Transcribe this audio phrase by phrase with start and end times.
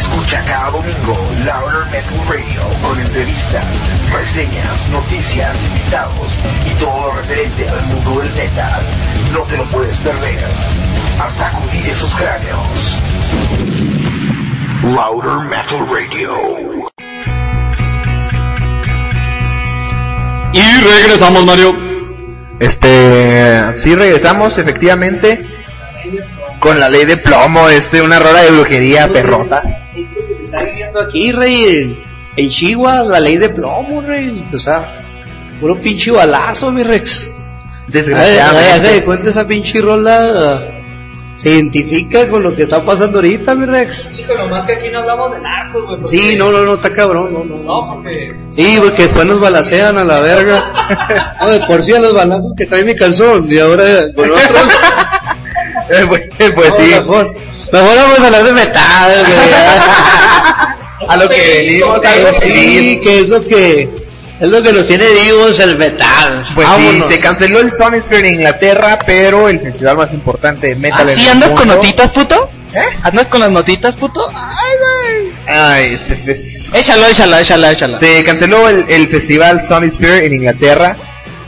[0.00, 1.14] Escucha cada domingo
[1.44, 3.66] Louder Metal Radio con entrevistas,
[4.10, 6.32] reseñas, noticias, invitados
[6.64, 8.82] y todo lo referente al mundo del metal.
[9.34, 10.48] No te lo puedes perder.
[11.20, 12.96] A sacudir esos cráneos.
[14.84, 16.88] Louder Metal Radio.
[20.54, 21.74] Y regresamos, Mario.
[22.58, 25.44] Este, sí regresamos efectivamente
[26.58, 29.89] con la ley de plomo, este, una rola de brujería perrota.
[30.50, 32.02] Está viviendo aquí, rey,
[32.34, 34.44] en Chihuahua, la ley de plomo, rey.
[34.52, 35.00] O sea,
[35.60, 37.30] puro pinche balazo, mi Rex.
[37.86, 38.94] Desgraciadamente.
[38.94, 40.60] de cuenta esa pinche rola
[41.36, 44.10] se identifica con lo que está pasando ahorita, mi Rex.
[44.18, 46.04] Hijo, nomás que aquí no hablamos de narcos, güey.
[46.04, 47.62] Sí, no, no, no, está cabrón, no, no.
[47.62, 48.34] No, porque.
[48.50, 50.72] Sí, porque después nos balacean a la verga.
[51.40, 54.44] No, de por sí a los balazos que trae mi calzón y ahora con otros.
[55.90, 56.22] Eh, pues,
[56.54, 57.34] pues sí, Mejor,
[57.72, 61.08] mejor vamos a hablar de metal, güey.
[61.08, 63.00] a lo que venimos, algo Sí, civil.
[63.02, 63.90] que es lo que
[64.40, 66.44] es lo que nos tiene vivos el metal.
[66.54, 71.02] Pues sí, se canceló el Sonisphere en Inglaterra, pero el festival más importante de metal
[71.02, 72.48] en ¿Así el andas con mundo- notitas, puto?
[72.72, 72.78] ¿Eh?
[73.02, 74.26] ¿Andas con las notitas, puto?
[74.32, 75.32] Ay, güey.
[75.46, 77.98] Ay, se, se- Échala, échala, échala, échala.
[77.98, 80.96] se canceló el, el festival Sonisphere en Inglaterra,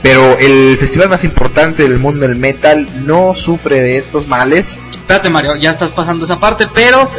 [0.03, 4.79] pero el festival más importante del mundo del metal no sufre de estos males.
[4.91, 7.11] Espérate, Mario, ya estás pasando esa parte, pero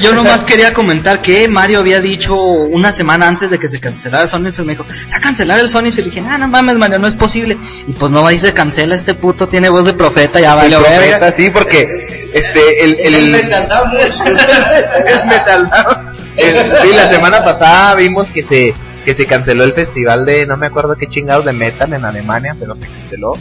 [0.00, 4.24] yo nomás quería comentar que Mario había dicho una semana antes de que se cancelara
[4.24, 6.48] el Sony, me dijo, se va a cancelar el Sony, y le dije, no, no
[6.48, 7.56] mames, Mario, no es posible.
[7.86, 10.70] Y pues no va y se cancela este puto, tiene voz de profeta, ya Soy
[10.70, 11.88] vale, profeta, sí, porque
[12.32, 13.90] este el, el, El metal down.
[15.06, 16.12] el metal down.
[16.36, 18.74] El- sí, la semana pasada vimos que se
[19.04, 22.56] que se canceló el festival de no me acuerdo qué chingados de metal en Alemania,
[22.58, 23.36] pero se canceló.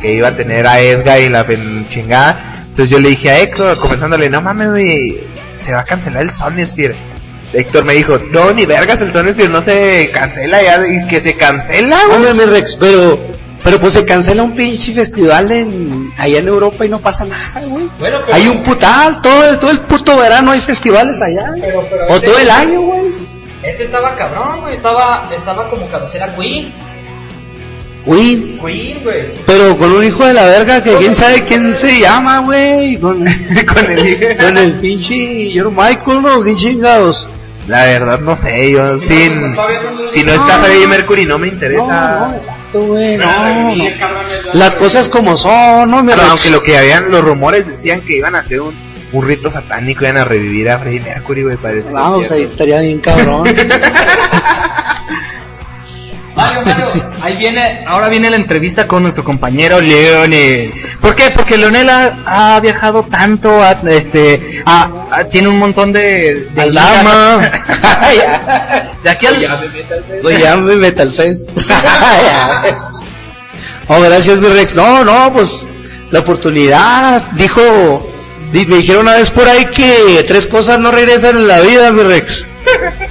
[0.00, 1.46] Que iba a tener a Edgar y la
[1.88, 2.64] chingada.
[2.68, 5.20] Entonces yo le dije a Héctor, comentándole, no mames, güey,
[5.54, 6.96] se va a cancelar el Sonisphere.
[7.52, 11.34] Héctor me dijo, no, ni vergas, el Sonisphere no se cancela ya, y que se
[11.36, 12.16] cancela, güey.
[12.16, 13.18] Hombre, mi Rex, pero
[13.62, 17.62] pero pues se cancela un pinche festival en allá en Europa y no pasa nada,
[17.66, 17.88] güey.
[17.98, 18.34] Bueno, pero.
[18.34, 21.50] Hay un putal, todo el, todo el puto verano hay festivales allá.
[21.58, 23.04] Pero, pero O este- todo el año, güey.
[23.64, 24.74] Este estaba cabrón, güey.
[24.74, 26.72] Estaba, estaba como cabecera Queen.
[28.04, 28.58] Queen.
[28.58, 29.34] Queen, güey.
[29.46, 32.98] Pero con un hijo de la verga que quién sabe quién se llama, güey.
[32.98, 33.18] Con,
[33.74, 36.42] con el con el pinche George Michael, ¿no?
[36.42, 37.26] ¿Qué chingados?
[37.66, 39.56] La verdad no sé, yo sin
[40.10, 42.18] si no está Freddie Mercury no me interesa.
[42.20, 43.84] No, no, exacto, güey, no, no.
[44.52, 46.02] Las cosas como son, ¿no?
[46.02, 48.74] Mi Pero aunque lo que habían los rumores decían que iban a hacer un,
[49.14, 51.90] un rito satánico, iban a revivir a Freddie Mercury, güey, parece.
[51.90, 53.44] No, o sea, ahí estaría bien cabrón.
[56.36, 56.84] Mario, Mario,
[57.22, 60.72] ahí viene, ahora viene la entrevista con nuestro compañero Leonel.
[61.00, 61.30] ¿Por qué?
[61.30, 67.38] Porque Leonel ha, ha viajado tanto, ha- este, ha- tiene un montón de, de Aldama.
[69.04, 69.40] de aquí al,
[70.24, 71.48] Lo llame Metal Fest.
[73.88, 74.74] oh, gracias, mi Rex.
[74.74, 75.68] No, no, pues
[76.10, 77.22] la oportunidad.
[77.32, 78.13] Dijo, di-
[78.54, 82.02] me dijeron una vez por ahí que tres cosas no regresan en la vida, mi
[82.02, 82.46] Rex.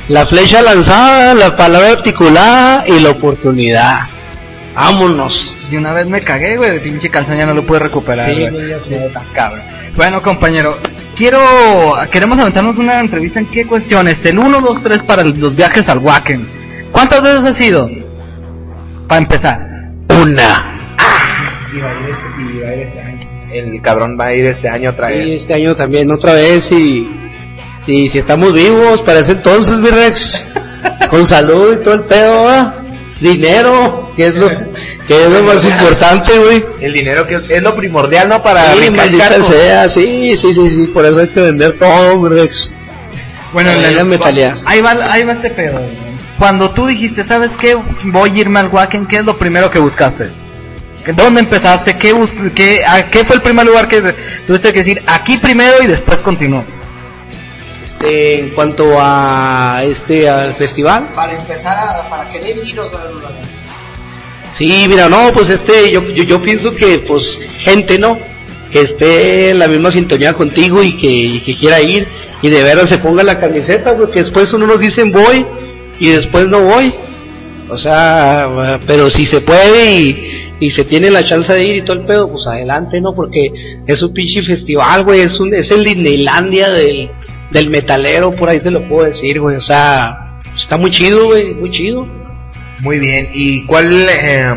[0.07, 4.07] La flecha lanzada, la palabra articulada y la oportunidad.
[4.73, 5.53] Vámonos.
[5.69, 8.33] de una vez me cagué, güey, de pinche calzón ya no lo pude recuperar.
[8.33, 8.69] Sí, güey.
[8.69, 8.79] ya
[9.33, 9.61] cabrón.
[9.95, 10.77] Bueno, compañero,
[11.15, 11.39] quiero,
[12.09, 15.89] queremos aventarnos una entrevista en qué cuestión, este, el 1, 2, 3 para los viajes
[15.89, 16.47] al Wacken.
[16.91, 17.89] ¿Cuántas veces has ido?
[19.07, 19.59] Para empezar.
[20.21, 20.69] Una.
[21.73, 23.32] Y va a ir este, y va a ir este año.
[23.53, 25.29] El cabrón va a ir este año otra Sí, vez.
[25.37, 27.07] este año también, otra vez y
[27.85, 30.45] si, si estamos vivos para ese entonces, mi Rex,
[31.09, 32.73] con salud y todo el pedo,
[33.19, 36.65] dinero, que es lo, que es lo más importante, güey.
[36.81, 38.41] El dinero que es lo primordial, ¿no?
[38.41, 38.79] Para Sí,
[39.51, 42.73] sea, sí, sí, sí, sí, por eso hay que vender todo, mi Rex.
[43.53, 44.57] Bueno, la- la metalea.
[44.65, 45.79] ahí va, ahí va este pedo.
[46.39, 47.77] Cuando tú dijiste, ¿sabes qué?
[48.05, 50.29] Voy a irme al Wacken, ¿qué es lo primero que buscaste?
[51.15, 51.97] ¿Dónde empezaste?
[51.97, 54.01] ¿Qué, bus- qué, a- ¿Qué fue el primer lugar que
[54.47, 56.63] tuviste que decir aquí primero y después continuó?
[57.83, 62.99] Este, en cuanto a este, al festival, Para empezar a, para querer ir, o sea,
[64.57, 67.23] Sí, mira, no, pues este, yo, yo, yo pienso que, pues,
[67.59, 68.17] gente, ¿no?
[68.71, 72.07] que esté en la misma sintonía contigo y que, y que quiera ir
[72.41, 75.45] y de veras se ponga la camiseta, porque después uno nos dicen voy
[75.99, 76.91] y después no voy.
[77.69, 81.81] O sea, pero si se puede y, y se tiene la chance de ir y
[81.81, 83.13] todo el pedo, pues adelante, ¿no?
[83.13, 83.51] Porque
[83.85, 87.11] es un pinche festival, güey, es, un, es el Disneylandia del,
[87.51, 89.57] del metalero, por ahí te lo puedo decir, güey.
[89.57, 92.07] O sea, está muy chido, güey, muy chido.
[92.79, 94.55] Muy bien, ¿y cuál, eh,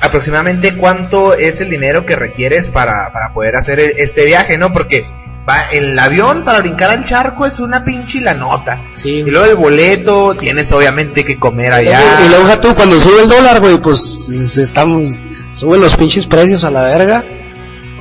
[0.00, 4.72] aproximadamente cuánto es el dinero que requieres para, para poder hacer e- este viaje, no?
[4.72, 5.04] Porque
[5.48, 8.80] va, el avión para brincar al charco es una pinche la nota.
[8.92, 9.08] Sí.
[9.10, 12.00] Y luego el boleto, tienes obviamente que comer allá.
[12.24, 15.10] Y luego deja tú, cuando sube el dólar, güey, pues estamos,
[15.54, 17.24] suben los pinches precios a la verga.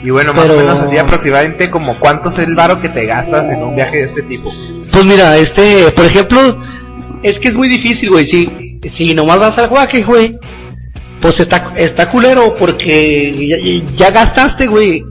[0.04, 3.06] Y bueno, más Pero- o menos así aproximadamente como cuánto es el varo que te
[3.06, 4.50] gastas en un viaje de este tipo.
[4.92, 6.57] Pues mira, este, por ejemplo,
[7.22, 8.25] es que es muy difícil, güey.
[8.25, 10.38] Si, si nomás vas al guaque, güey,
[11.19, 15.04] pues está, está culero porque ya, ya gastaste, güey.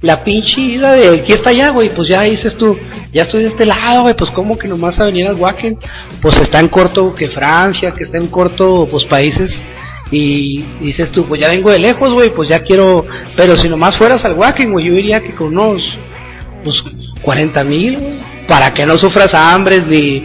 [0.00, 1.88] La pinche ida de aquí está allá, güey.
[1.90, 2.78] Pues ya dices tú,
[3.12, 4.14] ya estoy de este lado, güey.
[4.14, 5.76] Pues como que nomás a venir al guaque.
[6.22, 9.60] Pues está en corto que Francia, que está en corto, pues países.
[10.10, 12.30] Y dices tú, pues ya vengo de lejos, güey.
[12.30, 15.96] Pues ya quiero, pero si nomás fueras al guaque, güey, yo diría que con unos,
[16.64, 16.82] pues
[17.22, 17.98] 40 mil,
[18.48, 20.24] para que no sufras hambre ni,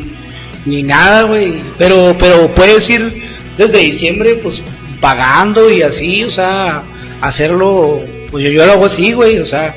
[0.65, 1.55] ni nada, güey.
[1.77, 4.61] Pero, pero puedes ir desde diciembre, pues,
[4.99, 6.83] pagando y así, o sea,
[7.21, 9.75] hacerlo, pues yo, yo lo hago así, güey, o sea,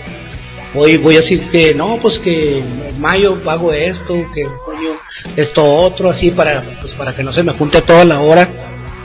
[0.75, 4.96] voy, voy a decir que no, pues que en mayo pago esto, que en junio
[5.37, 8.49] esto otro, así para, pues para que no se me junte toda la hora.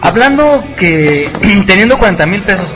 [0.03, 1.29] Hablando que
[1.65, 2.67] teniendo 40 mil pesos,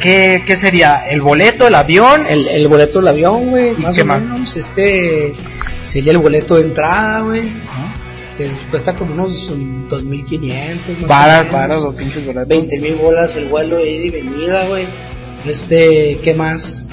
[0.00, 1.08] ¿qué, ¿qué sería?
[1.10, 2.24] ¿El boleto, el avión?
[2.28, 4.22] El, el boleto del avión, güey, ¿Y más o más?
[4.22, 5.32] menos, este,
[5.84, 7.42] sería el boleto de entrada, güey.
[8.70, 12.48] cuesta como unos mm, 2.500 más Para, para los pinches boletos.
[12.48, 14.86] 20 mil bolas el vuelo de ida y venida, güey.
[15.44, 16.88] Este, ¿qué más?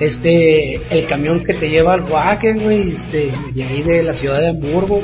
[0.00, 4.40] Este, el camión que te lleva al Wagen, güey, este, de ahí de la ciudad
[4.40, 5.02] de Hamburgo.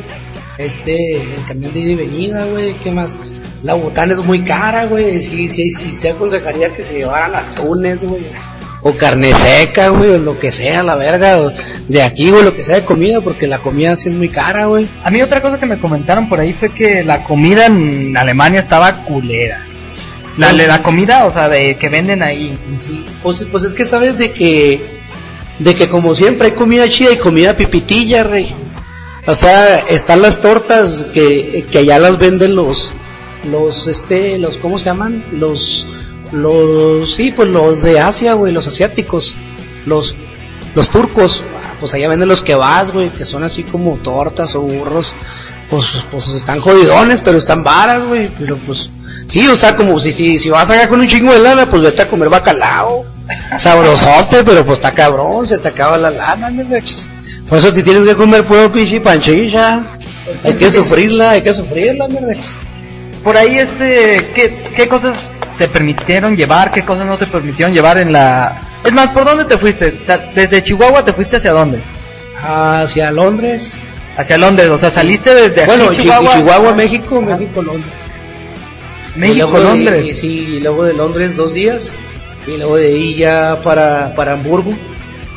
[0.56, 3.18] Este, el camión de ida y venida, güey, ¿qué más?
[3.62, 8.02] La botana es muy cara, güey, sí, sí, sí, se aconsejaría que se llevaran atunes,
[8.02, 8.22] güey.
[8.82, 11.52] O carne seca, güey, o lo que sea, la verga, o
[11.86, 14.64] de aquí, güey, lo que sea de comida, porque la comida sí es muy cara,
[14.66, 14.88] güey.
[15.04, 18.60] A mí otra cosa que me comentaron por ahí fue que la comida en Alemania
[18.60, 19.66] estaba culera.
[20.38, 22.56] La, la comida, o sea, de que venden ahí.
[22.78, 24.80] Sí, pues, pues es que sabes de que,
[25.58, 28.54] de que como siempre hay comida chida y comida pipitilla, rey.
[29.26, 32.94] O sea, están las tortas que, que allá las venden los,
[33.44, 35.24] los, este, los, ¿cómo se llaman?
[35.32, 35.86] Los,
[36.32, 39.34] los, sí, pues los de Asia, güey, los asiáticos,
[39.86, 40.14] los,
[40.74, 44.60] los turcos, ah, pues allá venden los kebabs, güey, que son así como tortas o
[44.60, 45.14] burros,
[45.68, 48.90] pues, pues están jodidones, pero están varas, güey, pero pues,
[49.26, 51.82] sí, o sea, como si, si, si vas allá con un chingo de lana, pues
[51.82, 53.04] vete a comer bacalao,
[53.58, 57.06] sabrosote, pero pues está cabrón, se te acaba la lana, rex.
[57.48, 59.84] Por eso te tienes que comer puro pinche panchilla,
[60.44, 62.46] hay que sufrirla, hay que sufrirla, mi rex.
[63.24, 65.16] Por ahí, este, ¿qué, qué cosas
[65.58, 66.70] te permitieron llevar?
[66.70, 68.62] ¿Qué cosas no te permitieron llevar en la...
[68.84, 69.94] Es más, ¿por dónde te fuiste?
[70.02, 71.82] O sea, desde Chihuahua te fuiste hacia dónde?
[72.42, 73.76] Hacia Londres,
[74.16, 77.92] Hacia Londres, o sea, saliste desde aquí, bueno, Chi- Chihuahua, Chihuahua, México, México, Londres.
[79.16, 80.06] México, Y luego de- Londres.
[80.06, 81.92] y sí, y luego de Londres dos días.
[82.46, 84.72] Y luego de ahí ya para, para Hamburgo.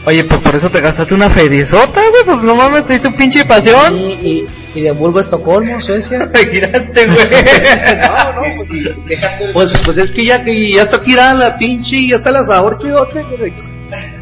[0.05, 3.13] Oye, pues por eso te gastaste una feriezota, güey, pues no mames, te diste un
[3.15, 3.95] pinche pasión.
[3.97, 6.29] Y, y, y de Hamburgo a Estocolmo, Suecia.
[6.33, 7.17] Giraste, güey.
[8.01, 12.15] no, no, pues, pues, pues es que ya, que ya está tirada la pinche, ya
[12.17, 13.23] está el asador, chidote.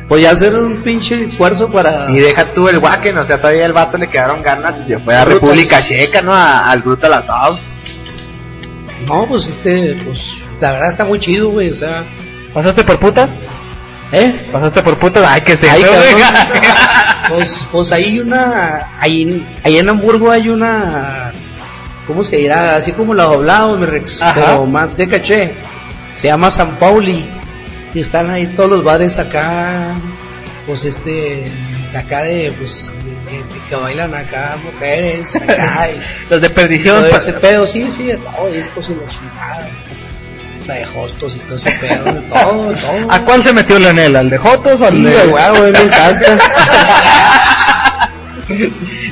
[0.08, 2.12] Pues ya hacer un pinche esfuerzo para...
[2.12, 5.00] Y deja tú el Wacken, o sea, todavía el vato le quedaron ganas y se
[5.00, 5.42] fue a Brutal.
[5.42, 6.34] República Checa, ¿no?
[6.34, 7.60] A- al Brutal Assault.
[9.08, 12.04] No, pues este, pues la verdad está muy chido, güey, o sea...
[12.54, 13.30] ¿Pasaste por putas?
[14.12, 14.50] ¿Eh?
[14.52, 15.26] ¿Pasaste por putas?
[15.28, 15.84] Ay, que se Ay,
[17.30, 21.32] pues, pues hay una, ahí, en- ahí en Hamburgo hay una,
[22.08, 22.76] ¿cómo se dirá?
[22.76, 24.34] Así como la doblado, mi Rex, Ajá.
[24.36, 25.54] pero más de caché.
[26.16, 27.30] Se llama San Pauli.
[27.94, 29.96] Y están ahí todos los bares acá,
[30.66, 31.44] pues este,
[31.98, 36.00] acá de, pues, de- de- que bailan acá mujeres, acá, y
[36.30, 37.06] Los de perdición.
[37.06, 38.94] ese pedo, sí, sí, de todo, discos y
[40.68, 43.12] de hostos y todo ese pedo, de todo, todo.
[43.12, 44.16] ¿A cuál se metió Leonel?
[44.16, 45.26] ¿Al de Jotos o al Sí, de.?
[45.28, 46.38] güey, me encanta.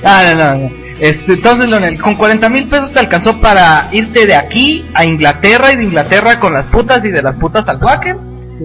[0.03, 0.71] Ah, no, no, no.
[0.99, 5.71] Este, entonces, Leonel, con 40 mil pesos te alcanzó para irte de aquí a Inglaterra
[5.71, 8.17] y de Inglaterra con las putas y de las putas al Wacken.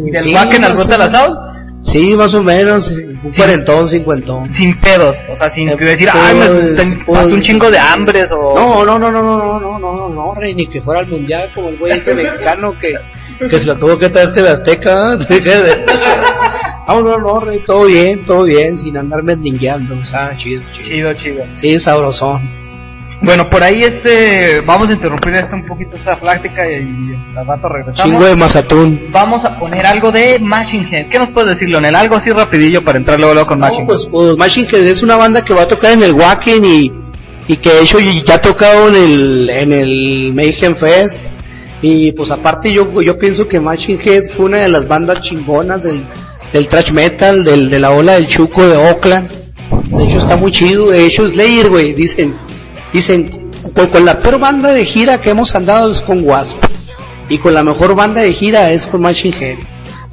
[0.05, 0.73] Y del Sí, Wacken al.
[0.73, 1.39] Assault.
[1.83, 2.93] Sí, más o menos,
[3.25, 3.39] un Sí.
[3.39, 4.53] cuarentón, cincuentón.
[4.53, 5.17] Sin pedos.
[5.31, 8.55] O sea, sin Eh, decir, ay, me ten- pues, un chingo de hambres o.
[8.55, 11.09] No, no, no, no, no, no, no, no, no, no, rey, ni que fuera al
[11.09, 12.95] mundial como el güey ese mexicano que,
[13.49, 15.19] que se lo tuvo que traer TV Azteca.
[16.87, 20.85] No, no, no, rey, todo bien, todo bien, sin andar mendingueando, o sea, chido, chido.
[20.85, 21.45] Chido, chido.
[21.55, 22.43] Sí, sabrosón.
[23.25, 27.47] Bueno, por ahí este, vamos a interrumpir esta un poquito esta plática y, y al
[27.47, 28.13] rato regresamos.
[28.13, 29.09] Chingo de mazatún.
[29.11, 31.09] Vamos a poner algo de Machine Head.
[31.09, 31.95] ¿Qué nos puedes decir, Leonel?
[31.95, 35.03] Algo así rapidillo para entrar luego, luego con No, Machine pues, pues Machine Head es
[35.03, 36.93] una banda que va a tocar en el Wacken y,
[37.49, 41.23] y que de hecho ya ha tocado en el, en el Mayhem Fest.
[41.83, 45.83] Y pues aparte yo, yo pienso que Machine Head fue una de las bandas chingonas
[45.83, 46.05] del,
[46.53, 49.31] del thrash metal, del, de la ola del Chuco de Oakland.
[49.91, 52.35] De hecho está muy chido, de hecho Slayer, güey, dicen,
[52.95, 53.51] dicen,
[53.91, 56.59] con, la peor banda de gira que hemos andado es con Wasp.
[57.29, 59.59] Y con la mejor banda de gira es con Machine Head.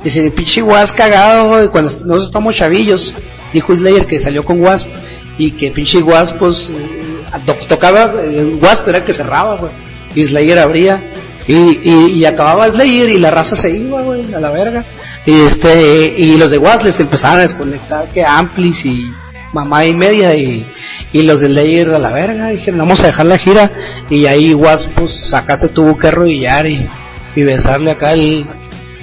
[0.03, 3.13] Dicen, pinche Wasp cagado, cuando nosotros estamos chavillos,
[3.53, 4.89] dijo Slayer que salió con Wasp,
[5.37, 9.71] y que pinche Wasp, pues, eh, to- tocaba, eh, Wasp era el que cerraba, güey,
[10.15, 11.01] y Slayer abría,
[11.47, 14.83] y, y, y acababa Slayer y la raza se iba, güey, a la verga.
[15.25, 19.11] Y este, y los de Wasp les empezaban a desconectar que amplis y
[19.53, 20.65] mamá y media y,
[21.11, 23.71] y los de Slayer a la verga, dijeron vamos a dejar la gira
[24.09, 26.87] y ahí Wasp pues acá se tuvo que arrodillar y,
[27.35, 28.45] y besarle acá el,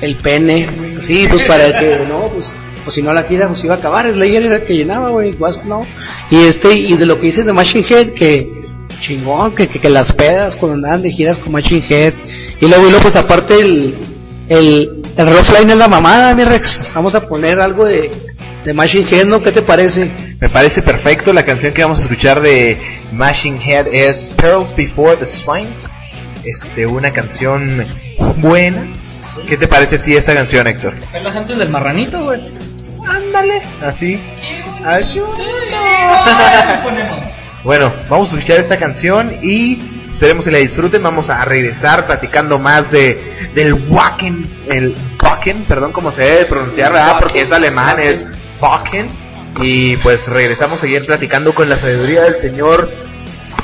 [0.00, 0.68] el pene,
[1.00, 4.10] sí, pues para que, no, pues, pues si no la gira pues iba a acabar,
[4.10, 5.86] Slayer era el que llenaba, güey, Wasp no,
[6.30, 8.48] y este, y de lo que dices de Machine Head, que
[9.00, 12.14] chingón, que, que, las pedas cuando andaban de giras con Machine Head,
[12.60, 13.96] y luego, y luego pues aparte el,
[14.48, 18.10] el, el Rough es la mamada, mi Rex, vamos a poner algo de,
[18.64, 19.42] de Machine Head, ¿no?
[19.42, 20.27] ¿Qué te parece?
[20.40, 21.32] Me parece perfecto.
[21.32, 25.74] La canción que vamos a escuchar de Machine Head es Pearls Before the Swine.
[26.44, 27.84] Este, una canción
[28.36, 28.86] buena.
[29.48, 30.94] ¿Qué te parece a ti esta canción, Héctor?
[31.12, 32.40] Pelas antes del marranito, güey.
[33.06, 34.20] Ándale, así.
[37.64, 41.02] Bueno, vamos a escuchar esta canción y esperemos que la disfruten.
[41.02, 46.92] Vamos a regresar platicando más de del Wacken, el Wacken, perdón, como se debe pronunciar,
[46.92, 47.16] ¿verdad?
[47.18, 48.24] Porque es alemán, es
[48.60, 49.27] Wacken.
[49.60, 52.90] Y pues regresamos a seguir platicando con la sabiduría del señor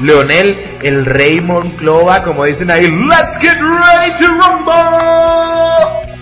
[0.00, 6.13] Leonel, el Raymond Clova, como dicen ahí, Let's get ready to rumble.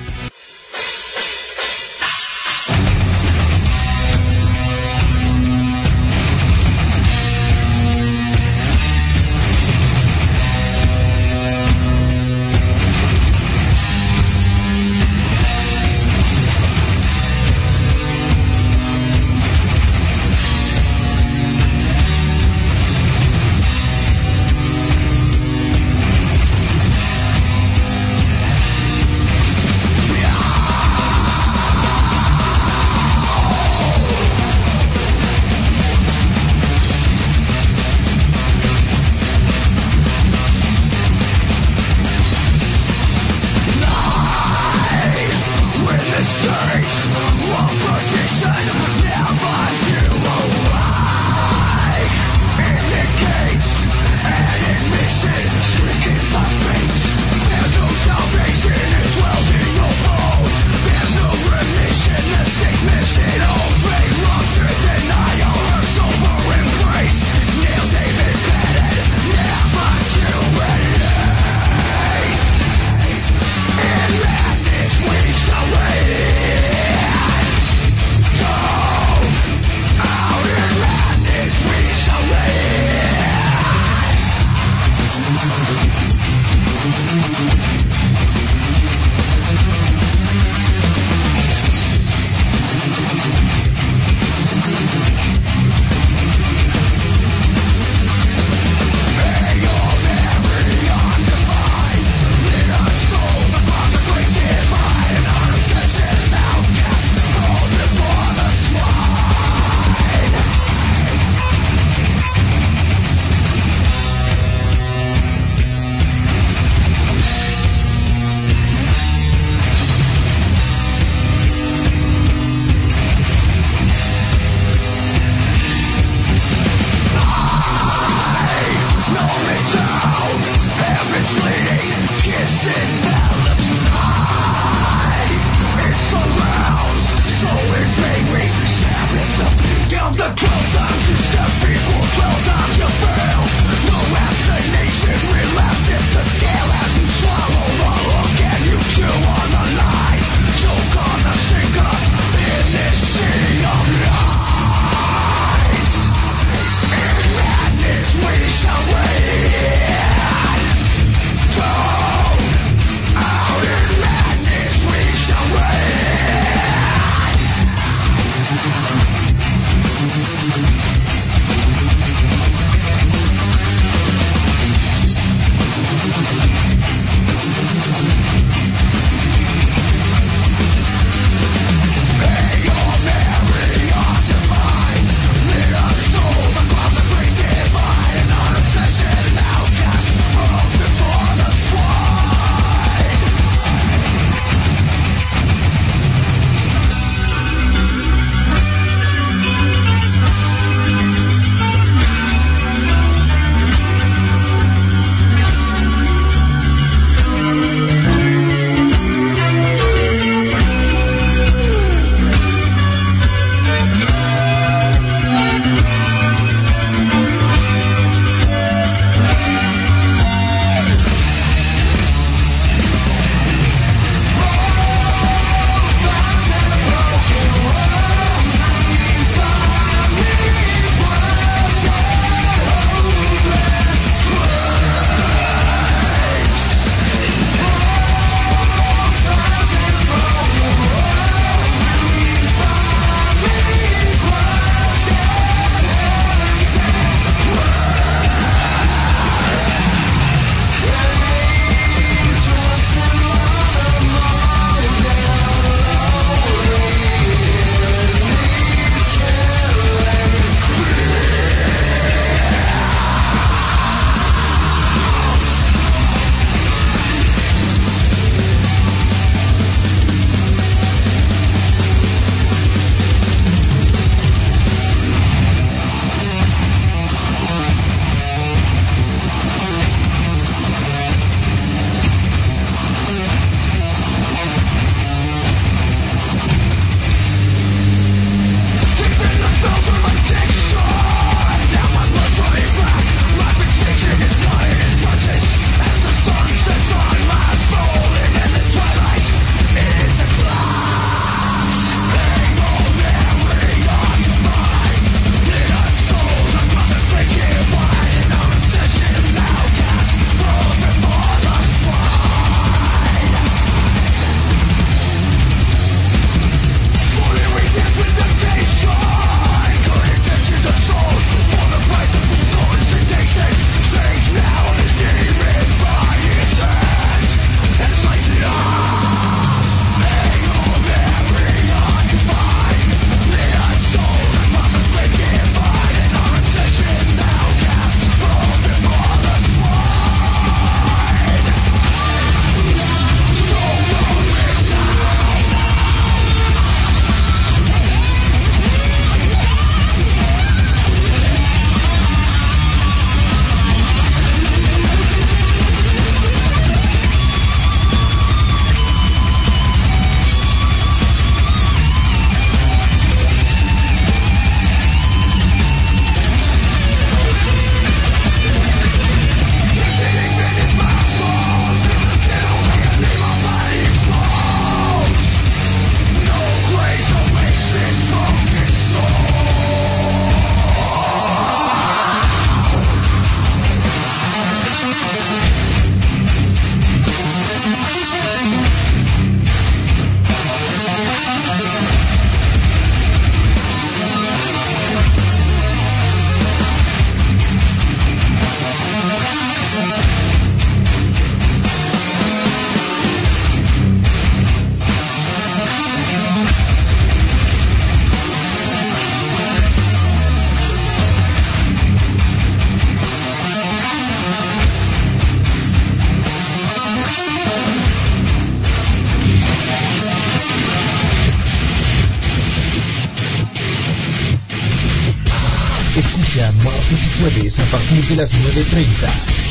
[428.13, 428.87] De las 9.30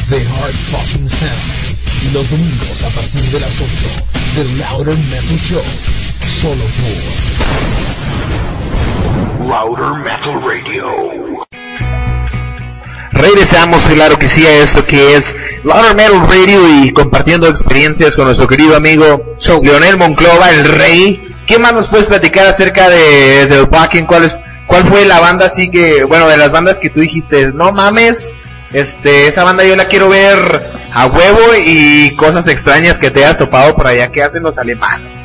[0.10, 1.32] The Hard Fucking Sound.
[2.04, 3.70] Y los domingos a partir de las 8
[4.36, 5.64] The Louder Metal Show.
[6.42, 6.64] Solo
[9.40, 10.86] por Louder Metal Radio.
[13.14, 18.26] Regresamos, claro que sí, a esto que es Louder Metal Radio y compartiendo experiencias con
[18.26, 21.36] nuestro querido amigo Leonel Monclova, el rey.
[21.48, 24.06] ¿Qué más nos puedes platicar acerca de, de Wacken?
[24.06, 27.48] ¿Cuál, es, ¿Cuál fue la banda así que, bueno, de las bandas que tú dijiste,
[27.48, 28.32] no mames,
[28.74, 30.38] este, esa banda yo la quiero ver
[30.94, 35.20] a huevo y cosas extrañas que te hayas topado por allá que hacen los alemanes?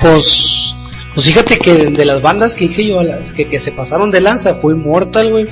[0.00, 0.74] Pues,
[1.14, 3.00] pues fíjate que de las bandas que dije yo,
[3.34, 5.46] que, que se pasaron de lanza, fue Immortal, güey.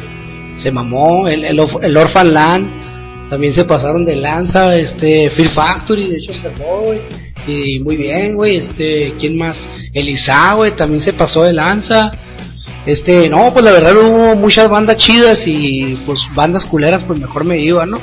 [0.55, 2.87] Se mamó, el, el, el Orphan Land,
[3.29, 7.01] también se pasaron de lanza, este, Fear Factory, de hecho fue, güey.
[7.47, 9.69] Y muy bien, güey, este, ¿quién más?
[9.93, 12.11] Elisa, güey, también se pasó de lanza.
[12.87, 17.45] Este, no, pues la verdad hubo muchas bandas chidas y pues bandas culeras, pues mejor
[17.45, 18.01] me iba, ¿no?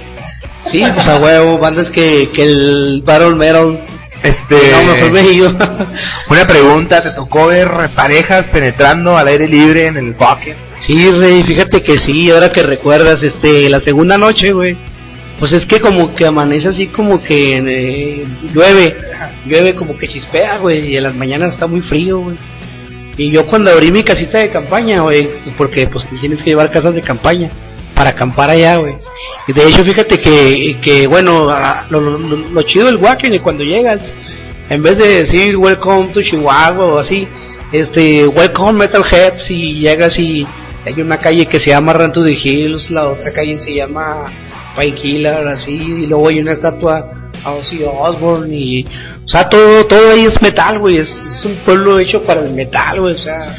[0.70, 3.82] Sí, pues a huevo, bandas que, que el Battle Metal,
[4.24, 5.50] Este, no, mejor me iba.
[6.30, 10.56] una pregunta, ¿te tocó ver parejas penetrando al aire libre en el Wacken?
[10.80, 14.78] Sí, Rey, fíjate que sí, ahora que recuerdas, este, la segunda noche, güey,
[15.40, 18.98] pues es que como que amanece así como que eh, llueve,
[19.46, 22.38] llueve como que chispea, güey, y en las mañanas está muy frío, güey.
[23.18, 26.96] Y yo cuando abrí mi casita de campaña, güey, porque pues tienes que llevar casas
[26.96, 27.50] de campaña
[27.96, 28.96] para acampar allá, güey.
[29.48, 31.54] De hecho, fíjate que, que bueno,
[31.90, 34.14] lo, lo, lo- chido del Wacken es cuando llegas,
[34.70, 37.28] en vez de decir welcome to Chihuahua o así,
[37.72, 40.48] este, welcome Metalheads y llegas y
[40.86, 44.26] hay una calle que se llama Run to the Hills, la otra calle se llama
[44.76, 47.10] Painkiller, así, y luego hay una estatua
[47.44, 48.86] a Ozzy Osbourne y,
[49.26, 52.52] o sea, todo, todo ahí es metal, güey, es, es un pueblo hecho para el
[52.52, 53.56] metal, güey, o sea,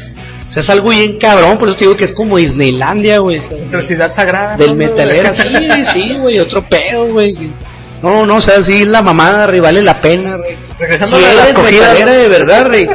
[0.47, 3.39] o sea, es algo bien cabrón, por eso te digo que es como Disneylandia, güey.
[3.39, 4.57] Nuestra ciudad sagrada.
[4.57, 4.75] Del ¿no?
[4.75, 7.35] metalero, sí, sí, güey, otro pedo, güey.
[8.03, 10.57] No, no, o sea, sí, la mamada, rey, vale la pena, rey.
[10.77, 11.93] Regresando a cogidas.
[11.93, 12.87] metalera de verdad, rey.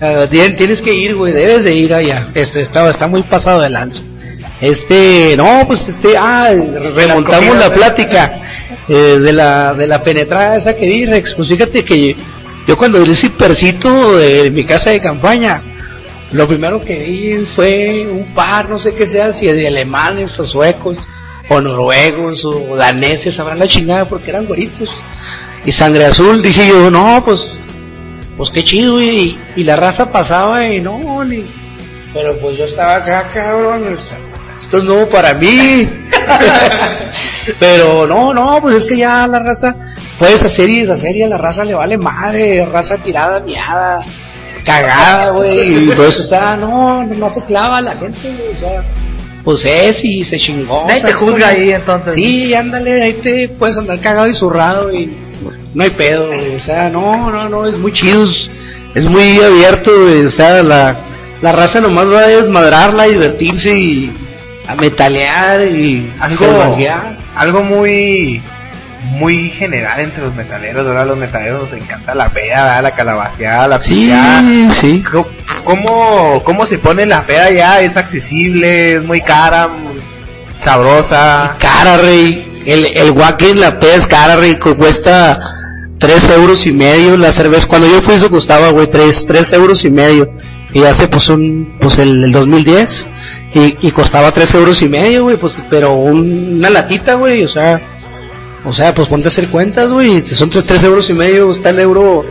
[0.00, 2.28] ah, tien- tienes que ir, güey, debes de ir allá.
[2.34, 4.02] Este, está, está muy pasado de lanza.
[4.60, 6.50] Este, no, pues este, ah,
[6.94, 7.70] remontamos la ¿eh?
[7.70, 8.40] plática
[8.88, 11.34] eh, de la, de la penetrada esa que vi, Rex.
[11.36, 12.16] Pues fíjate que
[12.66, 15.62] yo cuando vi ese percito de mi casa de campaña,
[16.32, 20.46] lo primero que vi fue un par, no sé qué sea, si de alemanes o
[20.46, 20.96] suecos,
[21.48, 24.90] o noruegos, o daneses, sabrán la chingada porque eran goritos.
[25.64, 27.40] Y sangre azul, dije yo, no, pues,
[28.36, 31.44] pues qué chido, y, y la raza pasaba y no, ni...
[32.12, 33.98] Pero pues yo estaba acá, cabrón,
[34.74, 35.86] esto es nuevo para mí.
[37.60, 39.74] Pero no, no, pues es que ya la raza,
[40.18, 44.00] puedes hacer y deshacer y a la raza le vale madre, raza tirada, miada,
[44.64, 48.82] cagada, güey, y pues, o sea, no, no se clava la gente, güey, o sea,
[49.44, 50.86] pues es y se chingó.
[50.88, 52.14] Nadie o sea, te juzga como- ahí entonces.
[52.14, 55.14] Sí, ándale, ahí te puedes andar cagado y zurrado y
[55.74, 58.24] no hay pedo, o sea, no, no, no, es muy chido,
[58.94, 59.90] es, muy abierto,
[60.26, 60.96] o sea, la,
[61.42, 64.23] la raza nomás va a desmadrarla, divertirse y
[64.66, 66.76] a metalear y Algo,
[67.36, 68.42] algo muy
[69.10, 71.06] muy general entre los metaleros, ¿verdad?
[71.06, 74.42] Los metaleros nos encanta la peda, la calabaceada, la Sí, pillada.
[74.72, 75.04] sí.
[75.64, 77.80] ¿Cómo, ¿Cómo se pone la peda ya?
[77.82, 78.94] ¿Es accesible?
[78.96, 79.68] ¿Es muy cara?
[79.68, 80.00] muy
[80.58, 81.56] ¿Sabrosa?
[81.58, 82.62] cara, rey.
[82.66, 85.38] El, el Wacken, la pez es cara, rey, cu- cuesta
[85.98, 87.66] tres euros y medio la cerveza.
[87.66, 90.30] Cuando yo fui eso costaba, güey, tres, tres euros y medio.
[90.72, 93.06] Y hace pues un, pues el, el 2010.
[93.54, 97.48] Y, y costaba tres euros y medio, güey, pues, pero un- una latita, güey, o
[97.48, 97.80] sea,
[98.64, 101.70] o sea, pues ponte a hacer cuentas, güey, son tres, tres euros y medio, está
[101.70, 102.24] el euro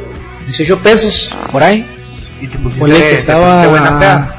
[0.45, 1.85] 18 pesos, por ahí.
[2.41, 4.35] Y te pusiste, Ponle que te estaba pusiste buena peda.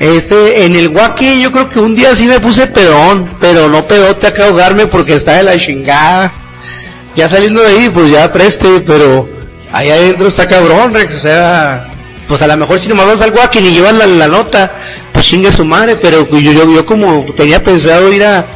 [0.00, 3.84] este en el guaque yo creo que un día sí me puse pedón, pero no
[3.84, 6.32] pedote acá ahogarme porque está de la chingada.
[7.14, 9.28] Ya saliendo de ahí, pues ya preste, pero
[9.72, 11.90] ahí adentro está cabrón, Rex, o sea,
[12.26, 14.72] pues a lo mejor si nomás vas al guaque y llevas la, la nota,
[15.24, 18.46] chingue su madre, pero yo, yo, yo como tenía pensado ir a,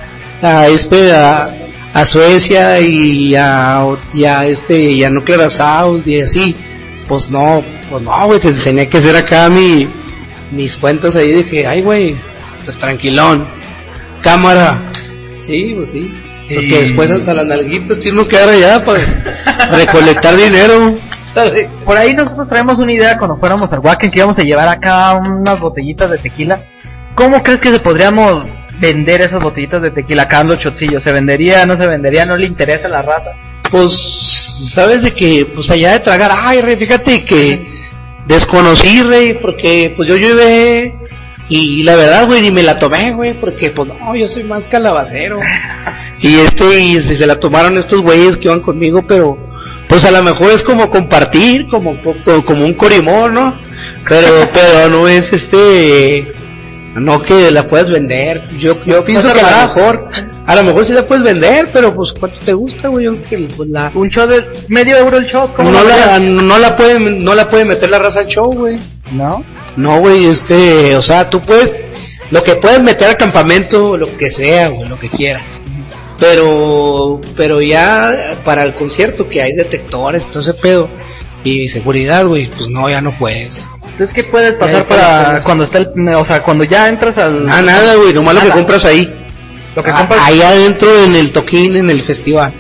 [0.42, 1.50] a este, a,
[1.94, 6.54] a Suecia y a, y a este, y a Nuclear South y así,
[7.08, 9.88] pues no, pues no, güey, te- tenía que hacer acá mi,
[10.52, 12.16] mis cuentos ahí de que, ay, güey,
[12.80, 13.46] tranquilón,
[14.22, 14.78] cámara,
[15.46, 16.10] sí, pues sí,
[16.48, 20.98] porque Y- después hasta las nalguitas tiene que dar allá para recolectar dinero.
[21.84, 25.14] Por ahí nosotros traemos una idea cuando fuéramos al Wacken que íbamos a llevar acá
[25.14, 26.64] unas botellitas de tequila.
[27.14, 28.44] ¿Cómo crees que se podríamos
[28.78, 31.02] vender esas botellitas de tequila acá en los chotcillos?
[31.02, 32.26] ¿Se vendería, no se vendería?
[32.26, 33.30] ¿No le interesa a la raza?
[33.70, 37.66] Pues, sabes de que, pues allá de tragar, ay, rey, fíjate que
[38.26, 40.94] desconocí, rey, porque pues yo llevé
[41.48, 44.66] Y la verdad, güey, ni me la tomé, güey, porque pues no, yo soy más
[44.66, 45.40] calabacero.
[46.20, 49.38] Y este, y se la tomaron estos güeyes que iban conmigo, pero
[49.88, 53.54] pues a lo mejor es como compartir, como, como, como un corimón, ¿no?
[54.08, 56.32] Pero, pero no es este,
[56.94, 58.42] no que la puedas vender.
[58.58, 60.08] Yo, yo pienso que a lo mejor,
[60.46, 63.08] a lo mejor sí la puedes vender, pero pues cuánto te gusta, güey,
[63.56, 66.98] pues la, Un show de medio euro el show, ¿cómo no la, no la puede,
[66.98, 68.78] no la puede meter la raza al show, güey.
[69.12, 69.44] ¿No?
[69.76, 71.74] No, güey, este, o sea, tú puedes,
[72.30, 75.42] lo que puedes meter al campamento, lo que sea, güey, lo que quieras.
[76.18, 78.12] Pero, pero ya
[78.44, 80.88] para el concierto que hay detectores, todo ese pedo,
[81.44, 83.66] y seguridad, güey, pues no, ya no puedes.
[83.84, 87.48] Entonces, ¿qué puedes pasar para cuando está el, o sea, cuando ya entras al...
[87.48, 89.12] Ah, nada, güey, nomás lo que compras ahí.
[89.74, 90.20] Lo que Ah, compras...
[90.24, 92.52] Ahí adentro en el toquín, en el festival.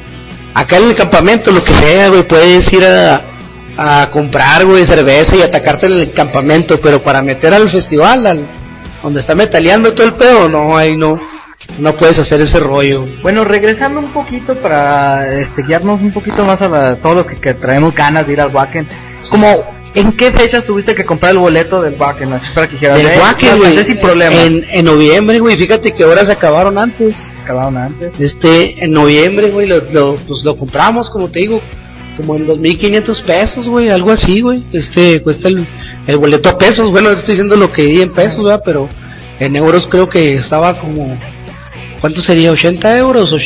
[0.54, 3.22] Acá en el campamento, lo que sea, güey, puedes ir a,
[3.76, 8.44] a comprar, güey, cerveza y atacarte en el campamento, pero para meter al festival, al,
[9.02, 11.20] donde está metaleando todo el pedo, no, ahí no,
[11.78, 13.06] no puedes hacer ese rollo.
[13.22, 17.36] Bueno, regresando un poquito para este, guiarnos un poquito más a la- todos los que,
[17.36, 18.86] que traemos ganas de ir al Wacken.
[19.30, 19.62] Como,
[19.94, 22.32] ¿en qué fechas tuviste que comprar el boleto del Wacken?
[22.32, 24.38] Así para que dijeras, "Eh, Wacken, güey, sin problemas.
[24.38, 27.30] en, en noviembre, güey, fíjate que horas acabaron antes.
[27.44, 28.10] Acabaron antes.
[28.18, 31.60] Este, en noviembre, güey, lo, lo, pues lo compramos, como te digo,
[32.16, 34.64] como en 2.500 pesos, güey, algo así, güey.
[34.72, 35.64] Este, cuesta el,
[36.08, 38.62] el boleto a pesos, bueno, estoy diciendo lo que di en pesos, ¿verdad?
[38.64, 38.88] Pero
[39.38, 41.16] en euros creo que estaba como,
[42.00, 42.52] ¿cuánto sería?
[42.52, 43.32] ¿80 euros?
[43.32, 43.38] O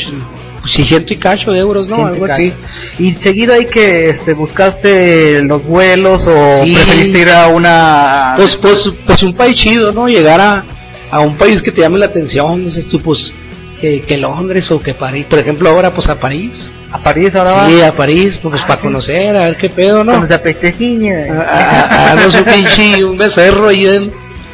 [0.69, 2.07] 600 y cacho de euros, ¿no?
[2.07, 2.53] Algo así.
[2.99, 6.75] Y seguido ahí que este, buscaste los vuelos o Sí.
[6.75, 8.35] preferiste ir a una...
[8.37, 10.09] Pues, pues, pues un país chido, ¿no?
[10.09, 10.65] Llegar a,
[11.11, 13.33] a un país que te llame la atención, dices tú, pues,
[13.81, 16.71] que, que Londres o que París, por ejemplo, ahora pues a París.
[16.93, 17.89] a París ahora Sí, vas.
[17.89, 18.87] a París, pues, Ah, para sí.
[18.87, 20.13] conocer, a ver qué pedo, ¿no?
[20.15, 21.25] Con esa pesteciña.
[21.29, 24.13] Ah, ah, ah, no un pinche, un becerro ahí en,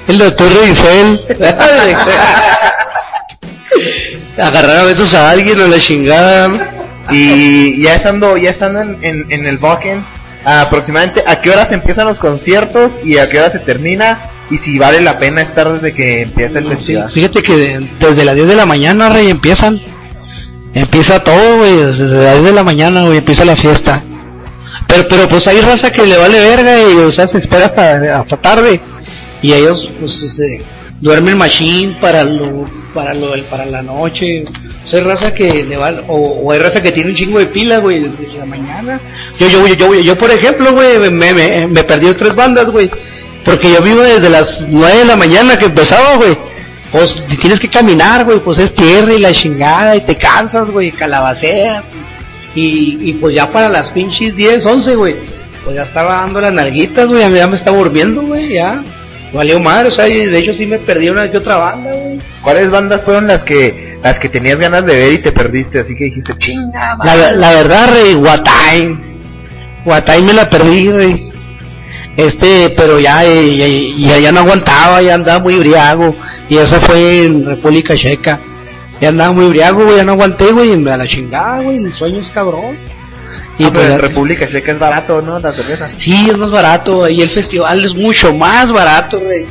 [0.09, 1.21] en la Torre Eiffel.
[4.40, 6.51] Agarrar a besos a alguien a la chingada.
[7.11, 10.05] Y ya estando, ya estando en, en, en el Wacken,
[10.44, 14.20] aproximadamente a qué horas empiezan los conciertos y a qué hora se termina
[14.51, 17.11] y si vale la pena estar desde que empieza el festival.
[17.12, 19.81] Fíjate que de- desde las 10 de la mañana, rey, empiezan.
[20.74, 24.03] Empieza todo, güey, desde las 10 de la mañana, güey, empieza la fiesta.
[24.87, 28.20] Pero, pero pues hay raza que le vale verga y, o sea, se espera hasta,
[28.20, 28.81] hasta tarde.
[29.42, 30.62] Y ellos, pues, este,
[31.01, 32.66] duermen machine para lo,
[32.99, 34.45] para lo, para la noche.
[34.45, 37.47] O hay raza que le vale, o, o hay raza que tiene un chingo de
[37.47, 39.01] pila, güey, desde la mañana.
[39.39, 42.91] Yo, yo, yo, yo, yo, por ejemplo, güey, me, me, me perdí tres bandas, güey.
[43.45, 46.37] Porque yo vivo desde las 9 de la mañana que empezaba, güey.
[46.91, 50.91] Pues tienes que caminar, güey, pues es tierra y la chingada y te cansas, güey,
[50.91, 51.85] calabaceas.
[52.57, 55.15] Y, y pues ya para las pinches 10, 11, güey,
[55.65, 58.83] pues ya estaba dando las nalguitas, güey, ya me estaba durmiendo, güey, ya.
[59.33, 62.19] Valió madre, o sea, de hecho sí me perdí una que otra banda, güey.
[62.43, 65.81] ¿Cuáles bandas fueron las que las que tenías ganas de ver y te perdiste?
[65.81, 68.99] Así que dijiste, chinga, La, la verdad, rey, Guatay.
[69.85, 71.29] Guatay me la perdí, rey.
[72.17, 76.14] Este, pero ya, eh, ya, ya, ya no aguantaba, ya andaba muy briago.
[76.49, 78.41] Y eso fue en República Checa.
[79.01, 82.21] Ya andaba muy briago, güey, ya no aguanté, güey, a la chingada, güey, el sueño
[82.21, 82.77] es cabrón.
[83.59, 85.38] Y Y pues, en República Checa es barato, ¿no?
[85.38, 85.90] La cerveza.
[85.99, 89.47] sí, es más barato, y el festival es mucho más barato, güey.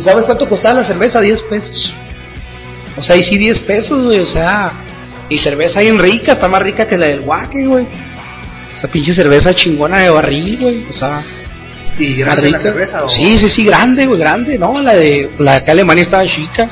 [0.00, 1.20] ¿Sabes cuánto costaba la cerveza?
[1.20, 1.94] 10 pesos.
[2.96, 4.72] O sea, y sí 10 pesos, güey, o sea,
[5.28, 7.84] y cerveza bien rica, está más rica que la del Wacken, güey.
[8.76, 11.24] O sea, pinche cerveza chingona de barril, güey, o sea,
[11.98, 12.70] ¿Y grande la rica.
[12.70, 13.08] cerveza o...?
[13.08, 16.68] Sí, sí, sí, grande, güey, grande, no, la de, la de acá Alemania estaba chica.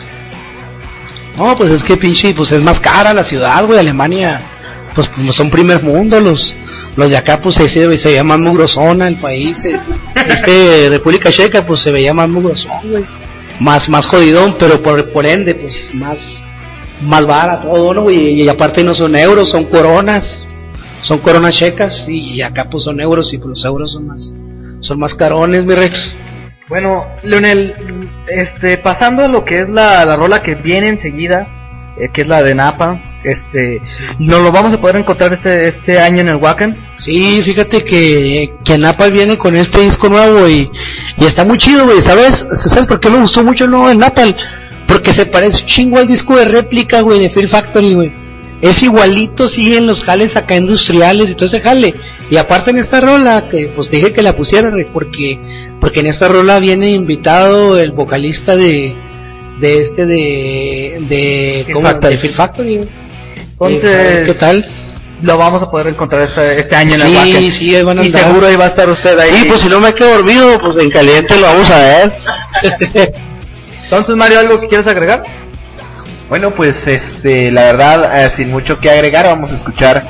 [1.36, 4.40] No, pues es que pinche, pues es más cara la ciudad, güey, Alemania,
[4.98, 6.56] pues como son primer mundo, los,
[6.96, 9.78] los de acá, pues se, veía más mugrosona el país, eh.
[10.26, 13.04] este, República Checa, pues se veía más mugrosón, güey,
[13.60, 16.42] más, más jodidón, pero por, por ende, pues más,
[17.02, 18.42] más vara todo, ¿no, güey?
[18.42, 20.48] Y aparte no son euros, son coronas,
[21.02, 24.34] son coronas checas, y acá pues son euros, y pues los euros son más,
[24.80, 26.12] son más carones, mi Rex.
[26.68, 31.67] Bueno, Leonel, este, pasando a lo que es la, la rola que viene enseguida,
[32.00, 33.82] eh, que es la de Napa, este,
[34.18, 36.76] ¿nos lo vamos a poder encontrar este, este año en el Wacken?
[36.96, 40.70] Sí, fíjate que, que Napa viene con este disco nuevo y,
[41.16, 42.46] y está muy chido, güey, ¿sabes?
[42.52, 44.36] ¿Sabes por qué me gustó mucho el nuevo de Napal?
[44.86, 48.12] Porque se parece chingo al disco de réplica, de Fear Factory.
[48.60, 51.94] Es igualito, sí, en los jales acá industriales y todo ese jale.
[52.30, 55.38] Y aparte en esta rola, que pues dije que la pusieran, porque,
[55.80, 58.96] porque en esta rola viene invitado el vocalista de,
[59.60, 61.88] de este de, de, Fear ¿cómo?
[61.88, 62.14] Factory.
[62.14, 62.88] de Fear Factory.
[63.52, 64.64] Entonces, ¿Qué tal?
[65.20, 67.52] Lo vamos a poder encontrar este, este año en el Sí, Wacken.
[67.52, 68.22] sí, ahí van a Y andar.
[68.22, 69.30] seguro ahí va a estar usted ahí.
[69.32, 72.12] Sí, pues si no me quedo dormido, pues en caliente lo vamos a ver.
[73.84, 75.22] Entonces, Mario, ¿algo que quieres agregar?
[76.28, 80.06] Bueno, pues este, la verdad, eh, sin mucho que agregar, vamos a escuchar,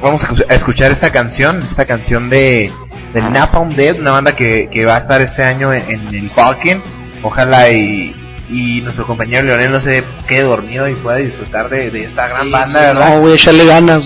[0.00, 2.70] vamos a escu- a escuchar esta canción, esta canción de,
[3.12, 6.30] de Napalm Dead, una banda que, que va a estar este año en, en el
[6.30, 6.80] Falcon.
[7.22, 8.14] Ojalá y,
[8.50, 12.50] y nuestro compañero Leonel no se quede dormido y pueda disfrutar de, de esta gran
[12.50, 13.08] banda, ¿verdad?
[13.10, 14.04] No, voy a echarle ganas.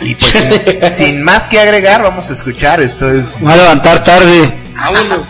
[0.00, 4.02] Y pues sin, sin más que agregar, vamos a escuchar, esto es voy a levantar
[4.02, 4.54] tarde.
[4.74, 5.26] Vámonos.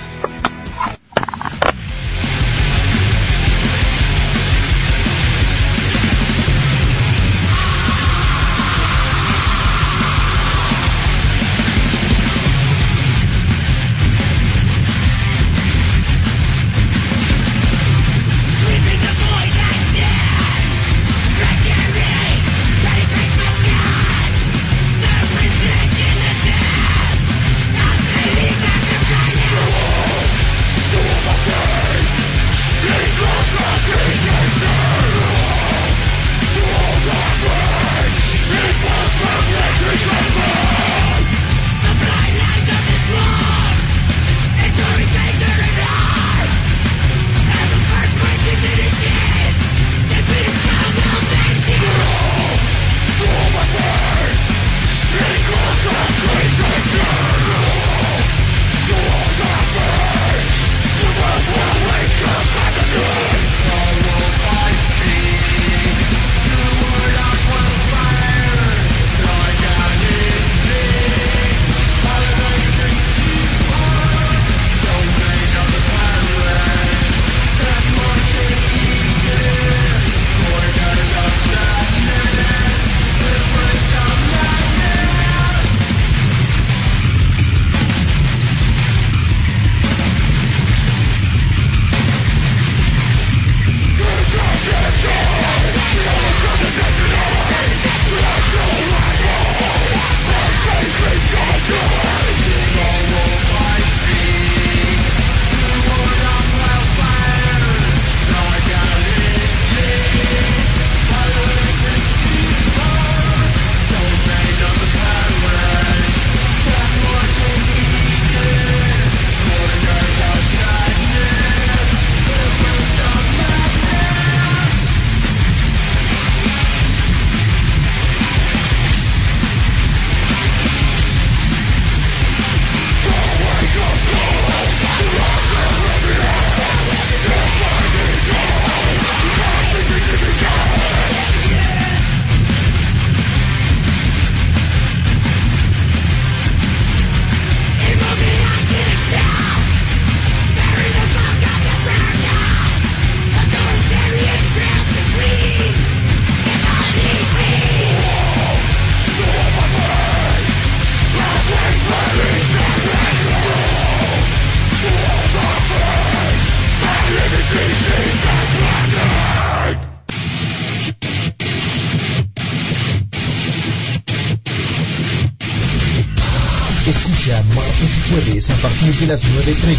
[179.12, 179.76] Las 9.30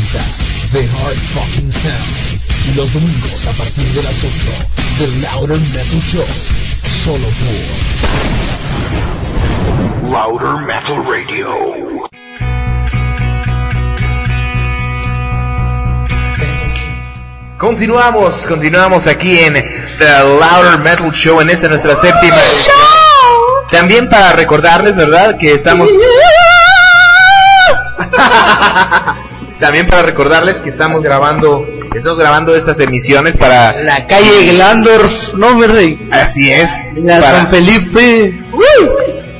[0.73, 2.39] The Hard Fucking Sound.
[2.67, 4.31] Y los domingos a partir de las 8
[4.99, 6.23] The Louder Metal Show.
[7.03, 7.25] Solo
[10.03, 11.49] por Louder Metal Radio.
[17.57, 22.77] Continuamos, continuamos aquí en The Louder Metal Show en esta nuestra séptima edición.
[23.71, 25.39] También para recordarles, ¿verdad?
[25.39, 25.89] Que estamos...
[29.63, 33.73] También para recordarles que estamos grabando, estamos grabando estas emisiones para...
[33.81, 36.09] La calle Glandorf, no me rey.
[36.11, 36.69] Así es.
[36.97, 38.41] La para- San Felipe.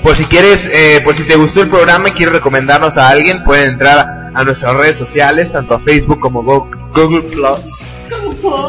[0.01, 3.43] Por si quieres, eh, por si te gustó el programa y quieres recomendarnos a alguien,
[3.43, 7.81] pueden entrar a nuestras redes sociales, tanto a Facebook como Go- Google Plus.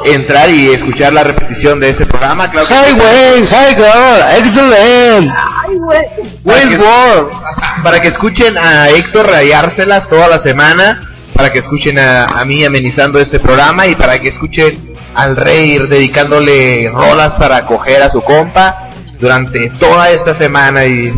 [0.06, 3.46] Entrar y escuchar la repetición de este programa, claro que Hi, Wayne.
[3.48, 4.38] Hi, girl.
[4.38, 5.32] Excellent.
[5.32, 7.32] para Wayne's que, World.
[7.84, 12.64] para que escuchen a Héctor rayárselas toda la semana, para que escuchen a, a mí
[12.64, 18.10] amenizando este programa y para que escuchen al rey ir dedicándole rolas para coger a
[18.10, 21.12] su compa durante toda esta semana y,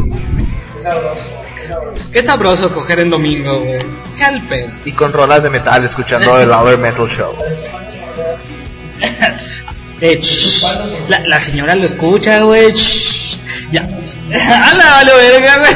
[2.13, 3.85] Qué sabroso coger en domingo, güey.
[4.85, 7.35] Y con rolas de metal escuchando el Louder Metal Show.
[9.99, 10.21] Eh,
[11.09, 12.75] la, la señora lo escucha, güey.
[13.73, 13.81] Ya.
[14.31, 15.75] ¡Hala, vale, verga, güey!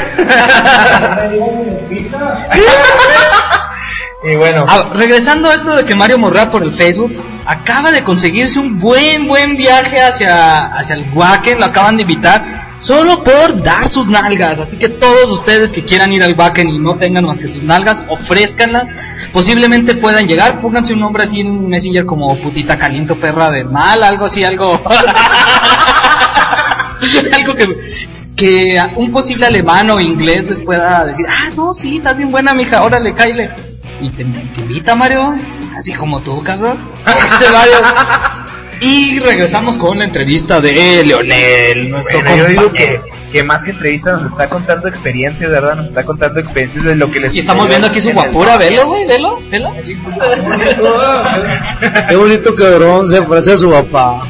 [4.22, 7.10] Y bueno, Ah, regresando a esto de que Mario Morra por el Facebook,
[7.46, 12.76] acaba de conseguirse un buen, buen viaje hacia, hacia el Wacken, lo acaban de invitar,
[12.80, 14.60] solo por dar sus nalgas.
[14.60, 17.62] Así que todos ustedes que quieran ir al Wacken y no tengan más que sus
[17.62, 18.88] nalgas, ofrézcanla.
[19.32, 24.02] Posiblemente puedan llegar, pónganse un nombre así en Messenger como putita caliento perra de mal,
[24.02, 24.82] algo así, algo...
[27.32, 27.68] algo que,
[28.36, 32.52] que un posible alemán o inglés les pueda decir, ah, no, sí, estás bien buena,
[32.52, 33.69] mija, órale, caile.
[34.00, 35.32] Y te, te invita, Mario,
[35.78, 36.78] así como tú, cabrón.
[37.06, 37.74] Este Mario.
[38.82, 43.02] Y regresamos con la entrevista de Leonel, nuestro Bueno, yo digo compañero.
[43.02, 45.74] que, que más que entrevista nos está contando experiencias, ¿verdad?
[45.74, 48.86] Nos está contando experiencias de lo que les Y estamos viendo aquí su guapura, velo,
[48.86, 49.70] güey, velo, velo.
[52.08, 54.22] Qué bonito cabrón, se parece a su papá.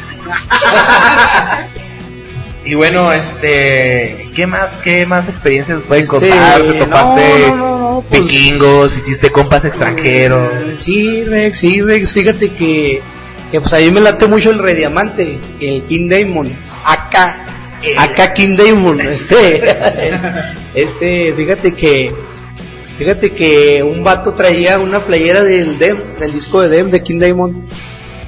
[2.64, 6.62] Y bueno, este, ¿qué más, qué más experiencias nos pueden Este, contar?
[6.62, 8.96] ¿Te topaste no, no, no, no, pues- vikingos?
[8.96, 10.78] ¿Hiciste compas extranjeros?
[10.78, 13.02] Sí, Rex, sí, Rex, fíjate que,
[13.50, 16.52] que pues a mí me late mucho el Rediamante, el King Diamond,
[16.84, 17.46] acá,
[17.98, 19.62] acá King Diamond, este,
[20.74, 22.12] este, fíjate que,
[22.98, 27.18] fíjate que un vato traía una playera del Dem, del disco de Dem, de King
[27.18, 27.68] Diamond,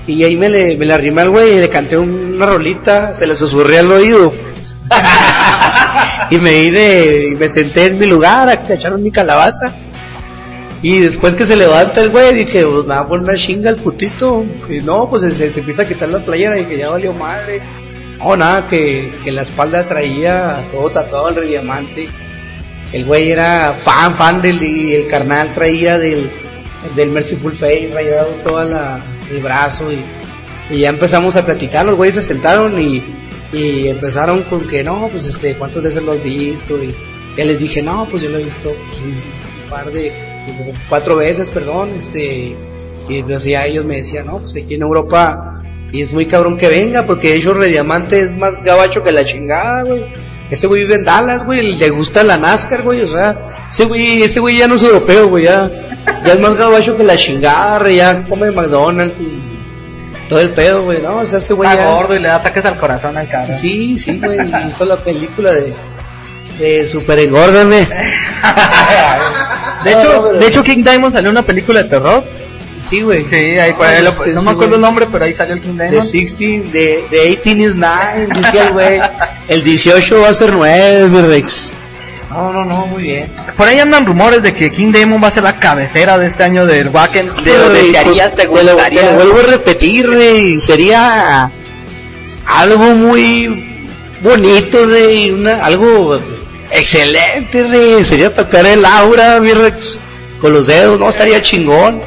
[0.07, 3.27] y ahí me le, me le arrimé al güey y le canté una rolita, se
[3.27, 4.33] le susurré al oído.
[6.30, 9.72] y me vine, y me senté en mi lugar a echar mi calabaza.
[10.82, 13.70] Y después que se levanta el güey, dije, pues me va a poner una chinga
[13.70, 14.45] el putito.
[14.68, 17.62] Y no, pues se, empieza a quitar la playera y que ya valió madre.
[18.18, 22.09] No, nada, que, que la espalda traía todo tatuado el rediamante.
[22.93, 26.30] El güey era fan, fan del, el carnal traía del,
[26.97, 30.03] del Merciful Fate, rayado todo el brazo y
[30.78, 33.03] ya empezamos a platicar, los güeyes se sentaron y,
[33.53, 36.82] y empezaron con que no, pues este, ¿cuántas veces lo has visto?
[36.82, 36.94] Y
[37.36, 40.12] ya les dije, no, pues yo lo he visto pues, un par de,
[40.88, 42.57] cuatro veces, perdón, este,
[43.09, 46.57] y pues ya ellos me decían, no, pues aquí en Europa, y es muy cabrón
[46.57, 50.03] que venga, porque hecho Rediamante es más gabacho que la chingada, güey.
[50.50, 54.22] Ese güey vive en Dallas, güey, le gusta la NASCAR, güey, o sea, ese güey,
[54.22, 55.70] ese güey ya no es europeo, güey, ya,
[56.26, 59.51] ya es más gabacho que la chingada, ya come McDonald's y
[60.33, 61.91] todo el pedo, güey, no, o sea, ese güey está ya...
[61.95, 63.57] gordo y le da ataques al corazón al cabrón.
[63.59, 65.72] Sí, sí, güey, hizo la película de,
[66.59, 67.89] de Super Engórdame.
[69.85, 72.24] De hecho, de hecho King Diamond salió una película de terror.
[72.89, 73.24] Sí, güey.
[73.24, 74.74] Sí, ahí por ahí lo- este, no me acuerdo güey.
[74.76, 75.91] el nombre, pero ahí salió el King Diamond.
[76.12, 79.01] 16, de, de 18 is 9, decía el güey.
[79.49, 81.72] El 18 va a ser 9, mi Rex.
[82.33, 83.30] No, no, no, muy bien.
[83.57, 86.43] Por ahí andan rumores de que King Diamond va a ser la cabecera de este
[86.45, 87.26] año del Wacken.
[87.45, 88.30] ¿De lo Güey, desearías?
[88.30, 89.03] pues, ¿Te te, lo, te gustaría?
[89.11, 90.59] lo vuelvo a repetir, güey.
[90.59, 91.51] Sería
[92.47, 93.87] algo muy
[94.22, 95.30] bonito, güey.
[95.30, 96.18] Una, algo
[96.70, 98.05] excelente, güey.
[98.05, 99.99] Sería tocar el aura, mi Rex.
[100.41, 102.03] Con los dedos, no, estaría chingón.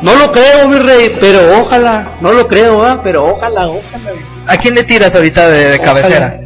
[0.00, 2.16] No lo creo, mi rey, pero ojalá.
[2.20, 3.00] No lo creo, ¿ah?
[3.02, 4.10] pero ojalá, ojalá.
[4.46, 6.40] ¿A quién le tiras ahorita de, cabecera?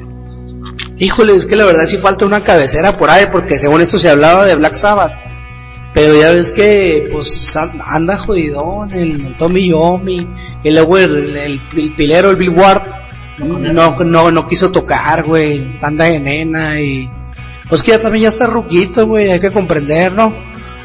[0.98, 4.10] Híjole, es que la verdad sí falta una cabecera por ahí, porque según esto se
[4.10, 5.12] hablaba de Black Sabbath.
[5.94, 10.28] Pero ya ves que, pues, an- anda jodidón el Tommy Yomi,
[10.64, 12.82] luego el, el, el pilero, el Bill Ward,
[13.38, 17.08] no, no, no quiso tocar, güey, anda de nena y,
[17.68, 20.32] pues que ya también ya está ruquito, güey, hay que comprender, ¿no?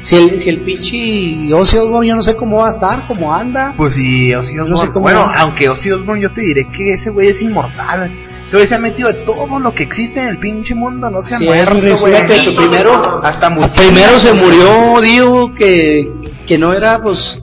[0.02, 3.34] Si el, si el pinche Ozzy Osbourne yo no sé cómo va a estar, cómo
[3.34, 3.74] anda.
[3.78, 4.86] Pues sí, Ozzy No Osbourne.
[4.86, 8.12] sé cómo- bueno, aunque Ozzy Osbourne yo te diré que ese güey es inmortal.
[8.60, 11.38] Se ha metido de todo lo que existe en el pinche mundo, no se ha
[11.40, 12.14] Sí, muerto, güey.
[12.56, 13.56] primero- hasta.
[13.56, 16.04] Primero se murió, digo, que,
[16.46, 17.40] que no era, pues,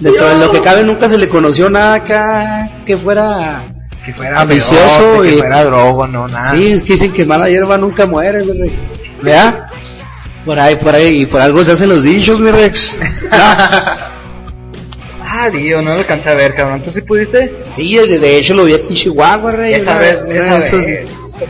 [0.00, 3.64] dentro de lo que cabe nunca se le conoció nada acá que fuera...
[4.04, 6.50] que fuera ambicioso pedote, que y- fuera drogo, no, nada.
[6.52, 8.72] Sí, es que dicen que mala hierba nunca muere, mi Rex.
[9.22, 9.66] ¿Verdad?
[10.44, 12.96] Por ahí, por ahí, y por algo se hacen los dichos, mi Rex.
[15.42, 16.82] Ah, Dios, no lo alcancé a ver, cabrón.
[16.82, 17.64] ¿Tú sí pudiste?
[17.74, 19.74] Sí, de, de hecho lo vi aquí en Chihuahua, Rey.
[19.74, 21.06] Esa una, vez, una esa de esas, vez.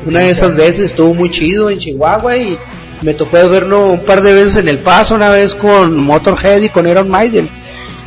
[0.07, 2.57] una de esas veces estuvo muy chido en Chihuahua y
[3.03, 6.70] me tocó verlo un par de veces en El Paso, una vez con Motorhead y
[6.70, 7.51] con Iron Maiden.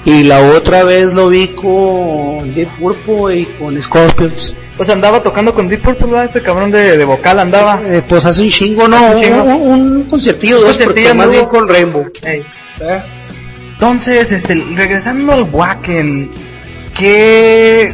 [0.05, 4.55] Y la otra vez lo vi con Deep Purple y con Scorpions.
[4.77, 6.25] Pues andaba tocando con Deep Purple, ¿verdad?
[6.25, 7.79] Este cabrón de, de vocal andaba.
[7.85, 8.97] Eh, pues hace un chingo, ¿no?
[9.11, 9.23] Un.
[9.33, 12.07] Un, un dos, conciertillo, porque más bien con Rainbow.
[12.23, 12.43] Ey.
[12.79, 13.05] ¿verdad?
[13.75, 16.31] Entonces, este, regresando al Wacken,
[16.97, 17.93] ¿qué,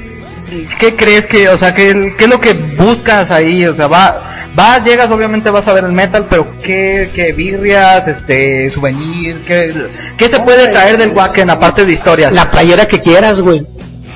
[0.80, 3.66] qué crees que, o sea, qué, qué es lo que buscas ahí?
[3.66, 8.08] O sea, va, vas, llegas, obviamente vas a ver el metal, pero ¿qué, qué birrias,
[8.08, 9.74] este, souvenirs, qué,
[10.18, 12.32] qué se puede traer del Wacken aparte de historias?
[12.32, 13.66] La playera que quieras, güey.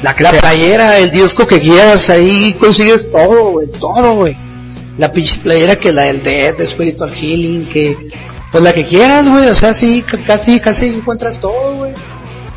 [0.03, 4.38] la playera, el disco que quieras, ahí consigues todo, güey, todo, güey.
[4.99, 7.97] La pinche playera que la del Death, de Spiritual Healing, que,
[8.55, 11.91] pues la que quieras, güey, o sea, sí, ca- casi, casi encuentras todo, güey.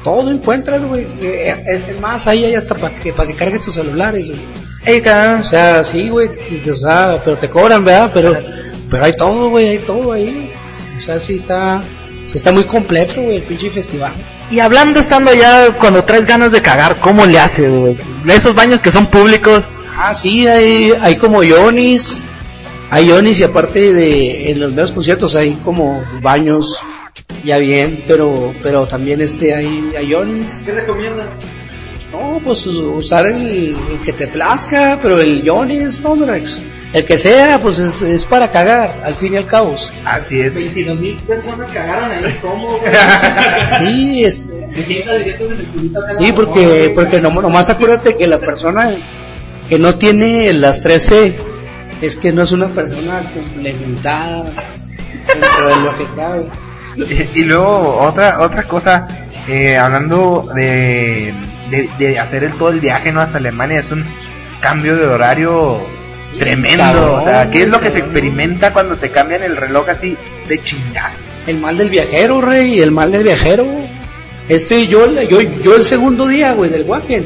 [0.05, 1.07] Todo encuentras, güey.
[1.21, 4.41] Eh, Es, es más, ahí hay hasta para que, para que cargues tus celulares, güey.
[4.85, 5.41] Ey, cabrón.
[5.41, 8.11] O sea, sí, güey, o sea, pero te cobran, ¿verdad?
[8.15, 8.39] Pero,
[8.91, 10.53] pero hay todo, güey, hay todo ahí.
[10.97, 11.83] O sea, sí está,
[12.27, 14.13] sí está muy completo, güey, el pinche festival.
[14.51, 17.97] Y hablando estando allá, cuando traes ganas de cagar, ¿cómo le haces, güey?
[18.29, 19.65] Esos baños que son públicos,
[20.01, 22.23] Ah, sí, hay, hay como yonis,
[22.91, 26.79] hay yonis y aparte de, en los medios conciertos hay como baños,
[27.45, 30.47] ya bien, pero, pero también este, hay, hay.
[30.65, 31.27] ¿qué recomiendas?
[32.11, 36.63] No, pues usar el, el que te plazca, pero el yonis, no, Drex.
[36.95, 39.77] El que sea, pues es, es para cagar, al fin y al cabo.
[40.07, 40.55] Así es.
[40.55, 42.81] 22 mil personas cagaron ahí, ¿cómo?
[43.79, 44.51] Sí, es,
[46.19, 48.95] Sí, porque, porque no, nomás acuérdate que la persona
[49.69, 51.37] que no tiene las 13
[52.01, 54.45] es que no es una persona complementada
[55.27, 56.47] dentro de lo que cabe.
[56.97, 59.07] Y, y luego otra otra cosa,
[59.47, 61.33] eh, hablando de,
[61.71, 64.05] de, de hacer el todo el viaje no hasta Alemania, es un
[64.61, 65.79] cambio de horario
[66.21, 66.79] Sí, tremendo.
[66.83, 70.17] cabrón, o sea, ¿qué es lo que se experimenta cuando te cambian el reloj así
[70.49, 71.23] de chingazo?
[71.47, 73.65] El mal del viajero, rey, el mal del viajero.
[74.49, 77.25] Este, yo, yo, yo el segundo día, güey, del Wacken,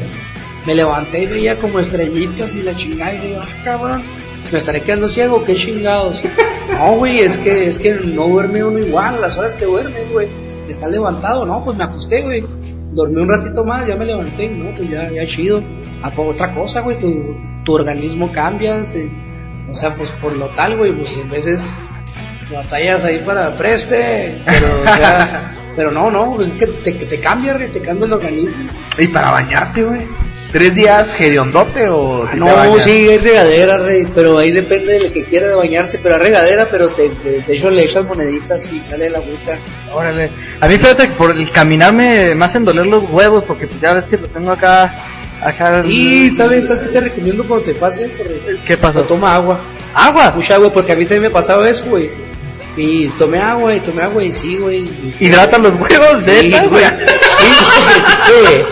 [0.67, 4.03] me levanté y veía como estrellitas y la chingada y digo, ah, cabrón,
[4.51, 6.23] me estaré quedando ciego, qué chingados.
[6.71, 10.27] No, güey, es que, es que no duerme uno igual, las horas que duermes, güey,
[10.69, 12.43] está levantado, no, pues me acosté, güey.
[12.93, 15.61] Dormí un ratito más, ya me levanté, no, pues ya, ya chido.
[16.03, 17.35] A por otra cosa, güey, tu,
[17.65, 19.09] tu organismo cambia, se-
[19.69, 21.59] o sea, pues por lo tal, güey, pues en veces
[22.51, 27.19] batallas ahí para preste, pero, o sea, pero no, no, pues es que te, te
[27.19, 28.69] cambia, güey, te cambia el organismo.
[28.99, 30.01] Y para bañarte, güey.
[30.53, 32.47] ¿Tres días hediondote o si no,
[32.79, 36.67] sí, hay regadera, rey, pero ahí depende de lo que quiera bañarse, pero hay regadera,
[36.69, 39.57] pero te, te- de hecho le echas moneditas y sale la agüita.
[39.91, 40.29] Órale.
[40.61, 43.81] A mí fíjate que por el caminar me, me hacen doler los huevos, porque pues
[43.81, 44.93] ya ves que los tengo acá,
[45.41, 45.81] acá.
[45.83, 46.67] Sí, ¿sabes?
[46.67, 48.39] ¿Sabes qué te recomiendo cuando te pase eso, rey?
[48.67, 48.99] ¿Qué pasó?
[48.99, 49.59] No, toma agua,
[49.95, 50.33] Agua.
[50.35, 52.11] mucha agua, porque a mí también me pasaba eso, güey.
[52.77, 54.81] Y tomé agua, y tomé agua, y sí, güey.
[54.83, 56.67] y- Hidratan los huevos, Sí, güey.
[56.69, 56.83] güey.
[58.25, 58.63] Sí, sí,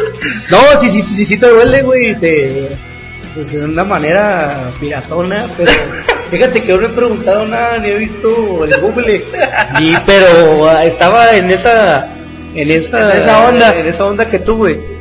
[0.50, 2.16] no, sí, sí, sí, sí te duele, güey.
[2.16, 2.70] Te,
[3.34, 5.72] pues de una manera piratona, pero
[6.30, 9.24] fíjate que no me he preguntado nada, ni he visto el Google.
[9.80, 12.10] Ni, pero estaba en esa,
[12.54, 13.80] en esa, En esa onda.
[13.80, 14.92] en esa onda que tuve.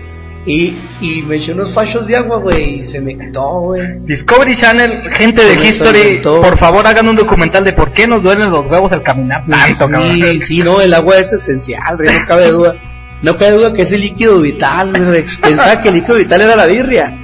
[0.47, 3.83] Y, y me eché unos fachos de agua, güey, y se me quitó, güey.
[4.07, 8.51] Discovery Channel, gente de History, por favor hagan un documental de por qué nos duelen
[8.51, 10.13] los huevos al caminar tanto, cabrón.
[10.15, 12.75] Sí, sí, no, el agua es esencial, no cabe duda.
[13.23, 14.93] No cabe duda que es el líquido vital.
[14.95, 15.39] Rex.
[15.39, 17.17] Pensaba que el líquido vital era la birria.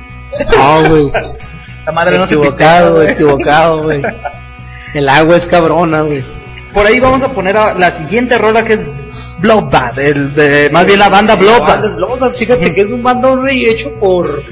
[0.57, 1.11] No, güey.
[1.86, 3.11] La madre no se Equivocado, güey.
[3.11, 4.03] equivocado, güey.
[4.94, 6.24] El agua es cabrona, güey.
[6.72, 8.86] Por ahí vamos a poner a la siguiente rola que es
[9.38, 11.84] Bloodbath, el de, más bien la banda La banda Bloodbath.
[11.84, 14.42] es Bloodbath, fíjate que es un bandón rey hecho por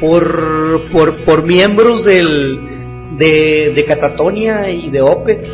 [0.00, 5.46] por por, por miembros del de, de Catatonia y de Opet.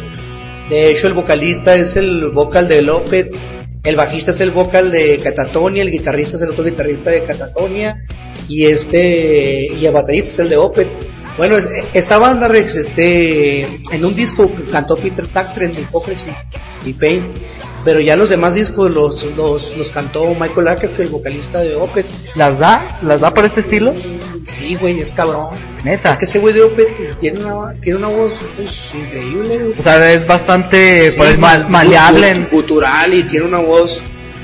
[0.68, 3.32] De hecho el vocalista es el vocal de Opet,
[3.82, 8.04] el bajista es el vocal de Catatonia, el guitarrista es el otro guitarrista de Catatonia
[8.48, 10.88] y este y el baterista es el de Opet.
[11.36, 16.30] Bueno, es- esta banda Rex, este, en un disco que cantó Peter Tactren Hypocrisy
[16.84, 17.32] y Pain,
[17.84, 22.06] pero ya los demás discos los, los, los cantó Michael Ackerfield, vocalista de Opeth.
[22.36, 22.98] ¿Las da?
[23.02, 23.94] ¿Las da por este estilo?
[24.44, 25.48] Sí, güey, es cabrón.
[25.82, 26.12] Neta.
[26.12, 29.78] Es que ese güey de Opeth tiene una, tiene una voz pues, increíble, güey.
[29.78, 32.46] O sea, es bastante Sí, pues, mal- maleable.
[32.52, 34.02] Gutural y tiene una voz.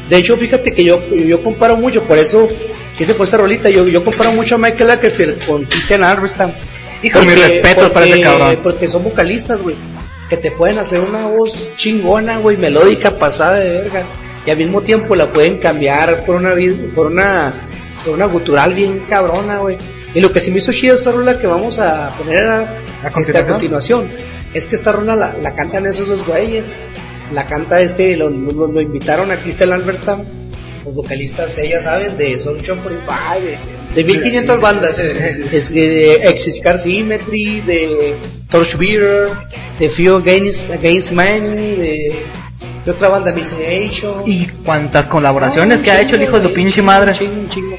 [0.09, 2.49] De hecho, fíjate que yo, yo comparo mucho, por eso
[2.97, 6.51] quise por esta rolita, yo, yo comparo mucho a Michael Ackerfield con Christian Armstrong.
[7.03, 8.59] Hijo, mi respeto para ese cabrón.
[8.63, 9.77] Porque son vocalistas, güey.
[10.29, 14.07] Que te pueden hacer una voz chingona, güey, melódica, pasada de verga.
[14.45, 16.55] Y al mismo tiempo la pueden cambiar por una
[16.95, 17.53] por una
[18.05, 19.77] por una gutural bien cabrona, güey.
[20.15, 23.07] Y lo que sí me hizo chido esta rola que vamos a poner a, este,
[23.07, 23.49] a continuación?
[23.49, 24.09] continuación
[24.55, 26.89] es que esta rola la, la cantan esos dos güeyes.
[27.33, 30.25] La canta este, lo, lo, lo invitaron a Crystal Alberstam,
[30.85, 34.99] los vocalistas, ellas saben, de Sunshine 45, de, de 1500 bandas.
[34.99, 38.17] Es de Exis Car Symmetry, de
[38.51, 39.29] Torchbearer,
[39.79, 42.27] de Few Against, Against Money, de,
[42.85, 44.23] de otra banda, Missation.
[44.27, 47.13] Y cuántas colaboraciones No, que ha hecho el hijo de su pinche madre.
[47.19, 47.77] chingo, chingo.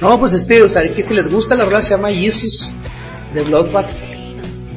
[0.00, 2.72] No, pues este, o sea, que si les gusta la rola se llama Jesus,
[3.34, 3.90] de Bloodbath.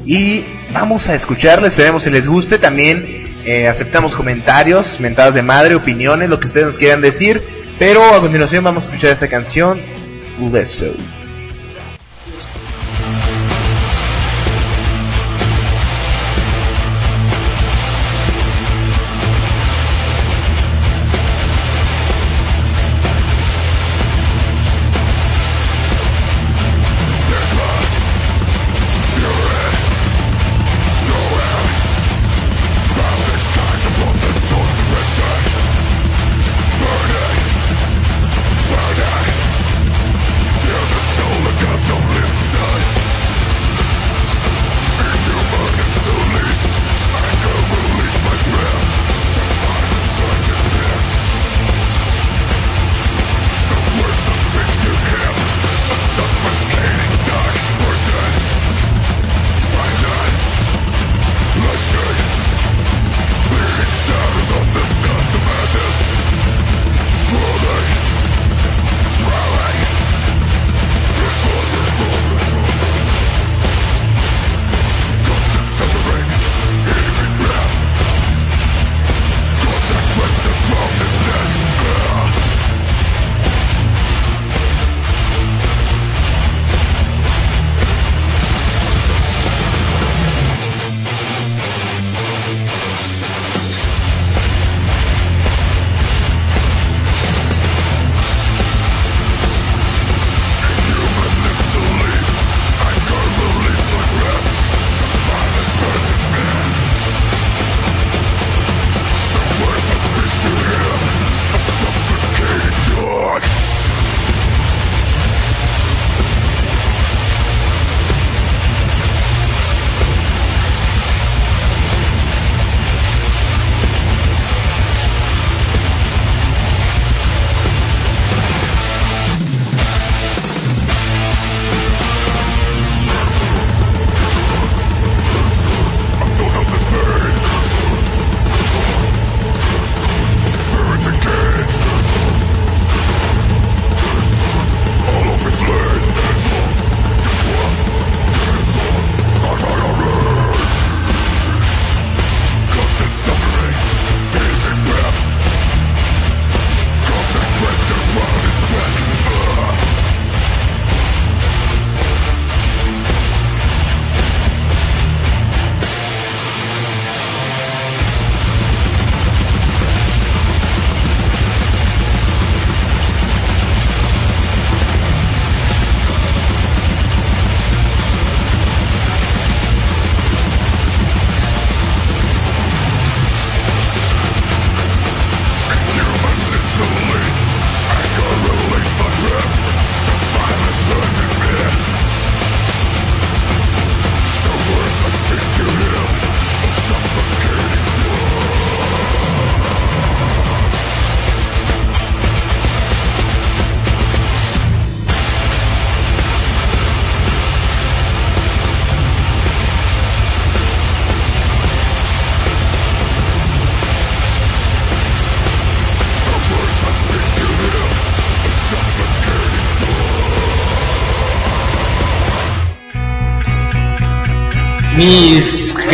[0.06, 2.58] Y vamos a escucharla, esperemos que les guste.
[2.58, 7.42] También eh, aceptamos comentarios, mentadas de madre, opiniones, lo que ustedes nos quieran decir.
[7.80, 9.80] Pero a continuación vamos a escuchar esta canción,
[10.40, 11.23] listen.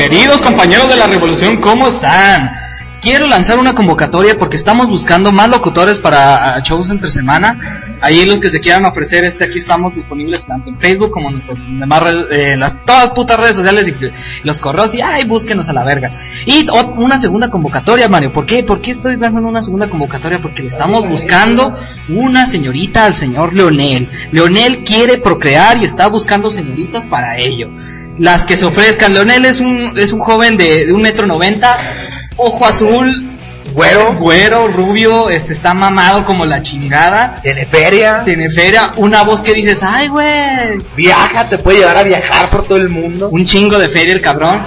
[0.10, 2.52] Queridos compañeros de la revolución, ¿cómo están?
[3.00, 7.58] Quiero lanzar una convocatoria porque estamos buscando más locutores para ah, shows entre semana.
[8.02, 11.36] Ahí los que se quieran ofrecer, este aquí estamos disponibles tanto en Facebook como en
[11.36, 15.74] nuestras demás eh, las todas putas redes sociales y, los correos y ay, búsquenos a
[15.74, 16.12] la verga.
[16.46, 18.34] Y una segunda convocatoria, Mario.
[18.34, 18.64] ¿Por qué?
[18.64, 20.42] ¿Por qué estoy lanzando una segunda convocatoria?
[20.42, 21.72] Porque le estamos buscando
[22.10, 24.10] una señorita al señor Leonel.
[24.32, 27.70] Leonel quiere procrear y está buscando señoritas para ello.
[28.20, 29.14] Las que se ofrezcan.
[29.14, 31.78] Leonel es un, es un joven de, de un metro noventa,
[32.38, 33.26] ojo azul,
[33.72, 37.40] Güero, güero, rubio, este está mamado como la chingada.
[37.44, 42.04] tiene feria, Tiene feria, una voz que dices, ay güey, viaja, te puede llevar a
[42.04, 43.30] viajar por todo el mundo.
[43.30, 44.66] un chingo de feria el cabrón.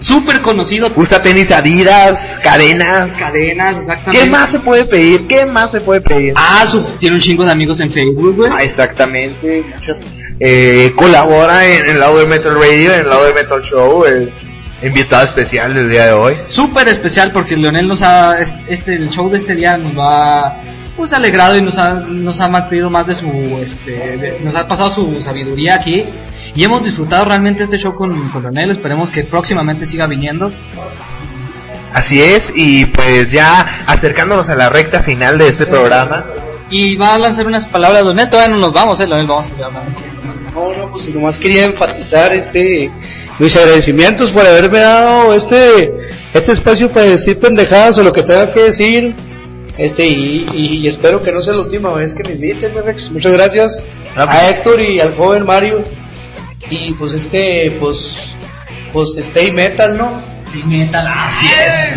[0.00, 3.12] Súper conocido, Usa tenis Adidas, cadenas.
[3.16, 4.24] cadenas, exactamente.
[4.24, 5.26] ¿Qué más se puede pedir?
[5.26, 6.34] ¿Qué más se puede pedir?
[6.36, 8.50] Ah, su- tiene un chingo de amigos en Facebook, güey.
[8.54, 9.96] Ah, exactamente, muchos.
[10.40, 14.32] Eh, colabora en el lado de Metal Radio, en el lado de Metal Show, el
[14.82, 16.34] invitado especial del día de hoy.
[16.46, 20.54] Súper especial porque Leonel nos ha, es- este, el show de este día nos ha,
[20.96, 23.26] pues alegrado y nos ha, nos ha mantenido más de su,
[23.60, 26.04] este, de- nos ha pasado su sabiduría aquí.
[26.54, 30.52] Y hemos disfrutado realmente este show con, con Leonel, esperemos que próximamente siga viniendo.
[31.92, 36.24] Así es, y pues ya acercándonos a la recta final de este programa.
[36.70, 39.64] Y va a lanzar unas palabras, Leonel, todavía no nos vamos, eh, Leonel, vamos a
[39.64, 39.90] hablando.
[40.58, 42.90] No, no, pues nomás quería enfatizar este
[43.38, 45.92] mis agradecimientos por haberme dado este
[46.34, 49.14] este espacio para decir pendejadas o lo que tenga que decir.
[49.76, 53.12] Este y, y- y espero que no sea la última vez que me inviten, Rex.
[53.12, 53.84] Muchas gracias
[54.16, 54.28] Ah, pues.
[54.38, 55.84] a Héctor y al joven Mario.
[56.68, 58.16] Y pues este pues
[58.92, 60.20] pues stay metal, ¿no?
[60.54, 61.96] Y metal, así es.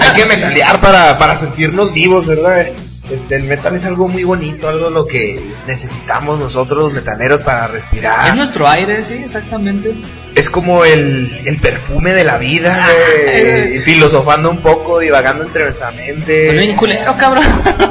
[0.00, 2.66] Hay que metalear para, para sentirnos vivos, ¿verdad?
[3.12, 7.66] Este, el metal es algo muy bonito, algo lo que necesitamos nosotros los metaleros para
[7.66, 8.34] Es respirar.
[8.36, 9.94] nuestro aire, sí, exactamente.
[10.34, 13.80] Es como el, el perfume de la vida, güey.
[13.80, 16.52] filosofando un poco, divagando entre nuestra Pero mente.
[16.52, 17.44] bien culero, cabrón.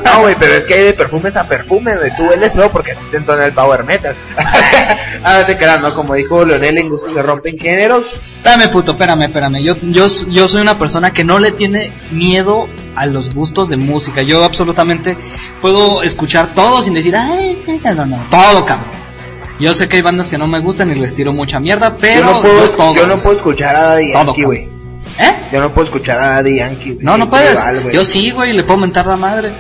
[0.04, 2.16] No, güey, pero es que hay de perfumes a perfumes, güey.
[2.16, 4.16] Tú hueles feo porque te entona el power metal.
[5.24, 5.94] ah, no te creas, ¿no?
[5.94, 8.14] Como dijo Leonel, en gustos se rompen géneros.
[8.14, 9.64] Espérame, puto, espérame, espérame.
[9.64, 13.78] Yo, yo, yo soy una persona que no le tiene miedo a los gustos de
[13.78, 14.22] música.
[14.24, 15.16] Yo absolutamente
[15.62, 18.28] puedo escuchar todo sin decir, ay, sí, no, no, no.
[18.30, 19.01] Todo, cabrón.
[19.62, 22.22] Yo sé que hay bandas que no me gustan y les tiro mucha mierda, pero
[22.22, 22.96] yo no puedo, todo.
[22.96, 24.68] yo no puedo escuchar a Daddy Yankee, güey.
[25.20, 25.36] ¿Eh?
[25.52, 26.98] Yo no puedo escuchar a Daddy Yankee.
[27.00, 27.58] No, no puedes.
[27.84, 27.94] güey.
[27.94, 29.52] yo sí, güey, le puedo mentar la madre.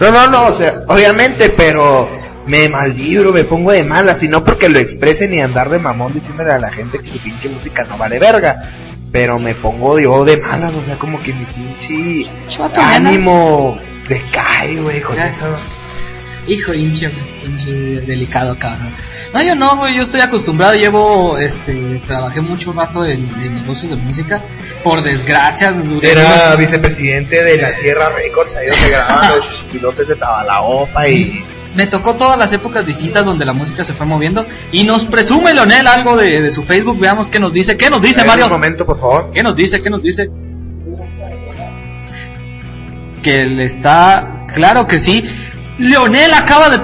[0.00, 2.08] No, no, no, o sea, obviamente, pero
[2.46, 6.14] me maldibro, me pongo de malas, y no porque lo exprese ni andar de mamón
[6.14, 8.72] diciéndole a la gente que su pinche música no vale verga.
[9.12, 12.30] Pero me pongo yo de malas, o sea, como que mi pinche
[12.74, 13.78] ánimo
[14.08, 15.54] decae, güey, con eso.
[16.46, 17.10] Hijo, hinche,
[17.44, 17.70] hinche
[18.02, 18.94] delicado, cabrón.
[19.34, 23.90] No, yo no, güey, yo estoy acostumbrado, llevo, este, trabajé mucho rato en, en negocios
[23.90, 24.40] de música.
[24.82, 30.08] Por desgracia, duré Era unos- vicepresidente de la Sierra Records, ahí donde grababan los pilotes
[30.08, 31.44] de Tabalaopa y...
[31.74, 35.52] me tocó todas las épocas distintas donde la música se fue moviendo y nos presume
[35.52, 38.46] Leonel algo de, de su Facebook, veamos qué nos dice, qué nos dice ver, Mario,
[38.46, 39.30] Un momento, por favor.
[39.34, 40.30] qué nos dice, qué nos dice.
[43.22, 45.24] Que le está, claro que sí.
[45.78, 46.78] Leonel acaba de,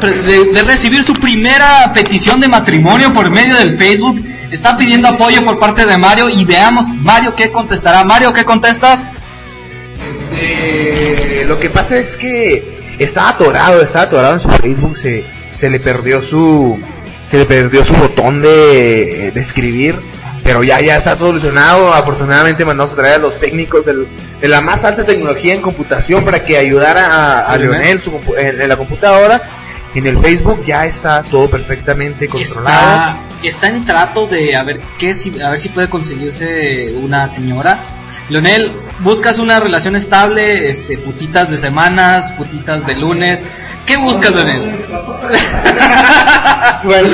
[0.53, 4.23] de- recibir su primera petición de matrimonio por medio del Facebook.
[4.51, 8.05] Está pidiendo apoyo por parte de Mario y veamos Mario qué contestará.
[8.05, 9.07] Mario, ¿qué contestas?
[10.35, 15.25] Eh, lo que pasa es que estaba atorado, estaba atorado en su Facebook, se,
[15.55, 16.79] se le perdió su
[17.27, 19.97] se le perdió su botón de, de escribir,
[20.45, 24.07] pero ya ya está solucionado, afortunadamente mandamos a traer a los técnicos del-
[24.43, 28.37] de la más alta tecnología en computación para que ayudara a, a Leonel su compu-
[28.37, 29.41] en, en la computadora.
[29.95, 33.17] En el Facebook ya está todo perfectamente controlado.
[33.43, 37.27] Está, está en tratos de a ver qué si, a ver si puede conseguirse una
[37.29, 37.79] señora.
[38.29, 43.41] Leonel, buscas una relación estable, este, putitas de semanas, putitas de lunes.
[43.87, 44.63] ¿Qué buscas, Leonel?
[46.85, 47.09] Bueno,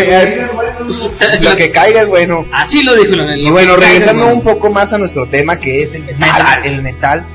[1.43, 2.47] lo que caiga es bueno.
[2.53, 3.41] Así lo dijo Leonel.
[3.41, 4.39] Y bueno, regresando bueno.
[4.39, 6.65] un poco más a nuestro tema que es el metal, Metal.
[6.67, 7.27] el metal.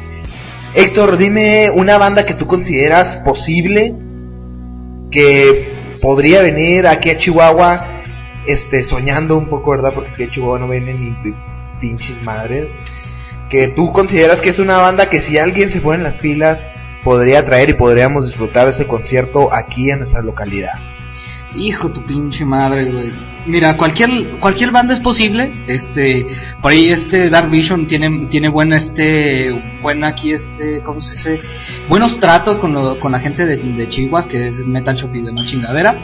[0.74, 3.94] Héctor, dime una banda que tú consideras posible
[5.12, 7.88] que podría venir aquí a Chihuahua,
[8.48, 9.92] este, soñando un poco, ¿verdad?
[9.94, 11.36] Porque aquí a Chihuahua no vienen ni pi-
[11.80, 12.66] pinches madres.
[13.52, 16.66] Que tú consideras que es una banda que si alguien se pone en las pilas
[17.04, 20.74] podría traer y podríamos disfrutar de ese concierto aquí en nuestra localidad.
[21.56, 23.12] Hijo tu pinche madre, güey.
[23.46, 25.52] Mira, cualquier cualquier banda es posible.
[25.68, 26.26] Este,
[26.62, 31.42] por ahí este Dark Vision tiene tiene buen este buen aquí este, ¿cómo se dice?
[31.88, 35.22] Buenos tratos con lo- con la gente de, de Chihuahua, que es Metal Shop y
[35.22, 35.96] demás chingadera.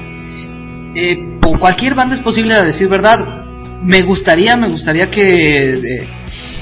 [0.94, 3.46] Eh, cualquier banda es posible a decir verdad.
[3.82, 6.08] me gustaría, me gustaría que, eh,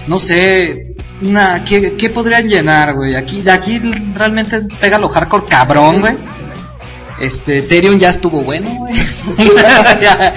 [0.07, 3.15] no sé, una, ¿qué, qué podrían llenar, güey?
[3.15, 3.79] Aquí, de aquí
[4.13, 6.17] realmente pega lo hardcore cabrón, güey.
[7.19, 8.93] Este, Therion ya estuvo bueno, güey.
[10.01, 10.33] ya,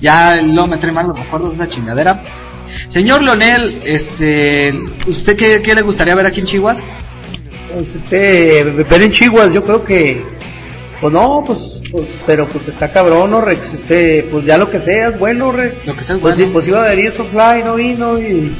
[0.00, 2.20] ya lo me trae mal los recuerdos de esa chingadera.
[2.88, 4.72] Señor Leonel, este,
[5.06, 6.82] ¿usted qué, qué le gustaría ver aquí en Chihuahua?
[7.72, 10.24] Pues este, ver en Chihuahua, yo creo que,
[11.00, 13.74] pues no, pues, pues, pero pues está cabrón, ¿no, Rex?
[13.74, 15.86] Este, pues ya lo que sea es bueno, Rex.
[15.86, 16.48] Lo que sea es Pues bueno.
[16.48, 18.56] sí, pues iba a venir Sofly, no vino y,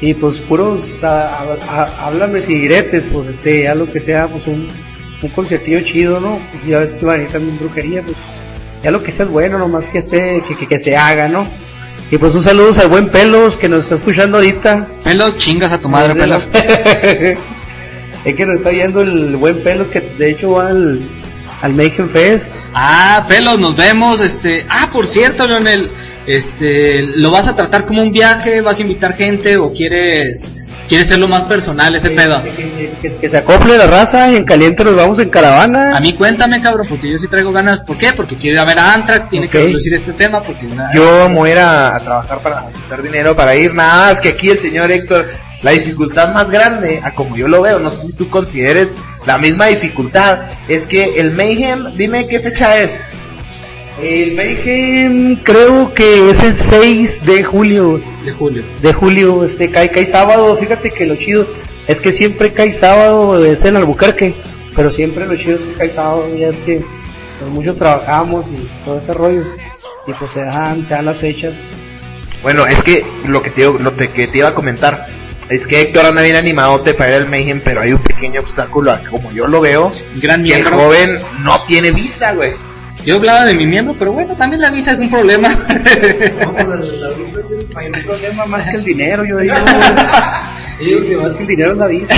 [0.00, 4.26] y pues puros, a, a, a- háblame si diretes, pues este, ya lo que sea,
[4.28, 4.68] pues un,
[5.22, 6.38] un conciertillo chido, ¿no?
[6.52, 8.16] Pues ya ves que iba a venir también brujería, pues
[8.82, 11.46] ya lo que sea es bueno, nomás que esté, que, que, que se haga, ¿no?
[12.10, 14.88] Y pues un saludo al buen Pelos que nos está escuchando ahorita.
[15.04, 16.42] Pelos, chingas a tu madre, pelos.
[18.24, 21.00] es que nos está viendo el buen Pelos que de hecho va al,
[21.62, 22.52] al Mayhem Fest.
[22.74, 25.90] Ah, pelos, nos vemos, este, ah, por cierto, Leonel,
[26.26, 28.60] este, ¿lo vas a tratar como un viaje?
[28.60, 30.50] ¿Vas a invitar gente o quieres,
[30.88, 32.42] quieres hacerlo más personal ese pedo?
[32.42, 35.96] Que, que- que- que se acople la raza y en caliente nos vamos en caravana.
[35.96, 37.80] A mí cuéntame, cabrón, porque yo sí traigo ganas.
[37.80, 38.12] ¿Por qué?
[38.12, 41.28] Porque quiero ir a ver a Antrax, tiene que producir este tema, porque una- Yo
[41.28, 43.74] me voy a, a trabajar para juntar dinero para ir.
[43.74, 45.26] Nada más que aquí el señor Héctor,
[45.62, 48.92] la dificultad más grande, a como yo lo veo, no sé si tú consideres
[49.26, 52.92] la misma dificultad, es que el Mayhem, dime qué fecha es.
[54.02, 58.00] El Mayhem creo que es el 6 de julio.
[58.24, 58.62] de julio.
[58.80, 60.56] De julio, este cae, cae sábado.
[60.56, 61.46] Fíjate que lo chido
[61.86, 64.34] es que siempre cae sábado, es en Albuquerque.
[64.74, 66.26] Pero siempre lo chido es que cae sábado.
[66.36, 66.82] Ya es que
[67.38, 69.44] pues, mucho trabajamos y todo ese rollo.
[70.06, 71.54] Y pues se dan, se dan las fechas.
[72.42, 75.06] Bueno, es que lo que te, lo te- que te iba a comentar
[75.50, 78.92] es que Héctor anda bien animadote para ir al Mayhem, pero hay un pequeño obstáculo,
[78.92, 82.52] a como yo lo veo, El gran que el joven no tiene visa, güey.
[83.04, 85.48] Yo hablaba de mi miembro, pero bueno, también la visa es un problema.
[86.40, 89.54] No, pues la, la visa es el mayor problema más que el dinero, yo digo.
[90.80, 92.14] Yo digo que más que el dinero es la visa.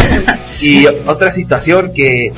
[0.61, 2.33] Y otra situación que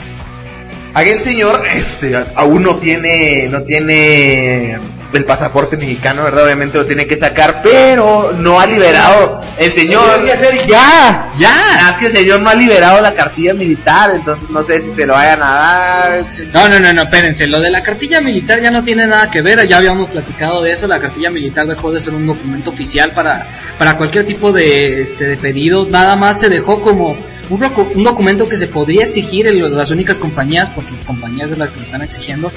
[0.95, 4.79] aquel señor este aún no tiene no tiene
[5.19, 6.45] el pasaporte mexicano, ¿verdad?
[6.45, 10.25] Obviamente lo tiene que sacar, pero no ha liberado el señor.
[10.67, 11.31] ya.
[11.37, 11.91] ¡Ya!
[11.91, 15.07] Es que el señor no ha liberado la cartilla militar, entonces no sé si se
[15.07, 16.27] lo vayan a dar.
[16.53, 17.47] No, no, no, no, espérense.
[17.47, 19.67] Lo de la cartilla militar ya no tiene nada que ver.
[19.67, 20.87] Ya habíamos platicado de eso.
[20.87, 23.47] La cartilla militar dejó de ser un documento oficial para,
[23.79, 25.89] para cualquier tipo de, este, de pedidos.
[25.89, 27.17] Nada más se dejó como
[27.51, 31.77] un, documento que se podría exigir en las únicas compañías, porque compañías de las que
[31.79, 32.51] lo están exigiendo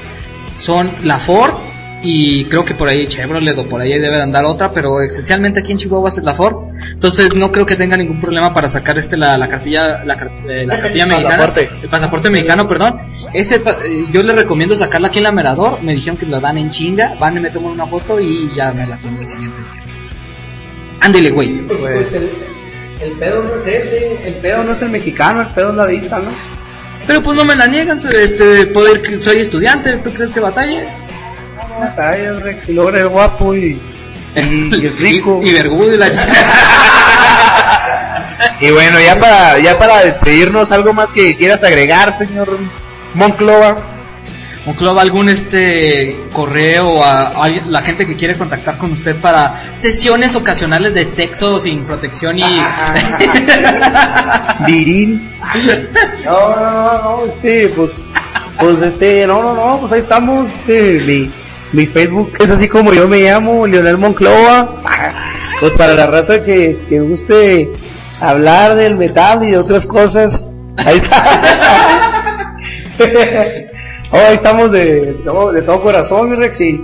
[0.57, 1.53] son la Ford
[2.09, 5.59] y creo que por ahí Chevrolet o por ahí debe de andar otra, pero esencialmente
[5.59, 6.55] aquí en Chihuahua es la Ford.
[6.93, 10.13] Entonces no creo que tenga ningún problema para sacar este la, la cartilla la,
[10.47, 11.69] eh, la cartilla mexicana, Pasaporte.
[11.83, 12.97] el pasaporte mexicano, perdón.
[13.33, 15.81] Ese pa- eh, yo le recomiendo sacarla aquí en la Merador.
[15.83, 18.71] Me dijeron que la dan en chinga, van y me toman una foto y ya
[18.71, 19.57] me la tienen el siguiente.
[21.01, 21.61] Ándele, güey.
[21.67, 22.29] Pues, pues, el,
[23.01, 25.85] el pedo no es ese, el pedo no es el mexicano, el pedo es la
[25.85, 26.31] visa, ¿no?
[27.05, 30.87] Pero pues no me la niegan, este, poder que soy estudiante, ¿tú crees que batalle?
[31.79, 33.79] Batalla, Rex, y luego eres guapo y,
[34.35, 35.41] y, y es rico.
[35.43, 36.07] Y, y vergudo y la
[38.59, 42.57] Y bueno, ya para ya para despedirnos, algo más que quieras agregar, señor
[43.13, 43.77] Monclova.
[44.65, 50.93] Monclova, algún este correo a, la gente que quiere contactar con usted para sesiones ocasionales
[50.93, 52.43] de sexo sin protección y
[54.67, 55.21] Viril.
[56.25, 57.93] No, no, no, no, este, pues,
[58.59, 61.31] pues este, no, no, no, pues ahí estamos, este, mi,
[61.73, 64.81] mi Facebook es así como yo me llamo, Leonel Monclova.
[65.59, 67.71] Pues para la raza que, que guste
[68.21, 71.23] hablar del metal y de otras cosas, ahí está.
[74.09, 75.01] Oh, estamos de,
[75.53, 76.81] de todo- corazón, mi Rex, y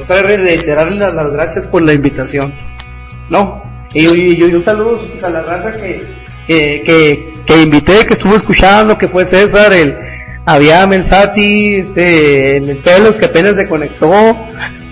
[0.00, 2.54] otra vez reiterarle las, gracias por la invitación.
[3.30, 3.60] No,
[3.92, 6.04] y un saludo a la raza que,
[6.46, 9.96] que, que, que invité, que estuvo escuchando, que fue César, el
[10.44, 14.36] Aviam, el Sati, este, Pelos que apenas se conectó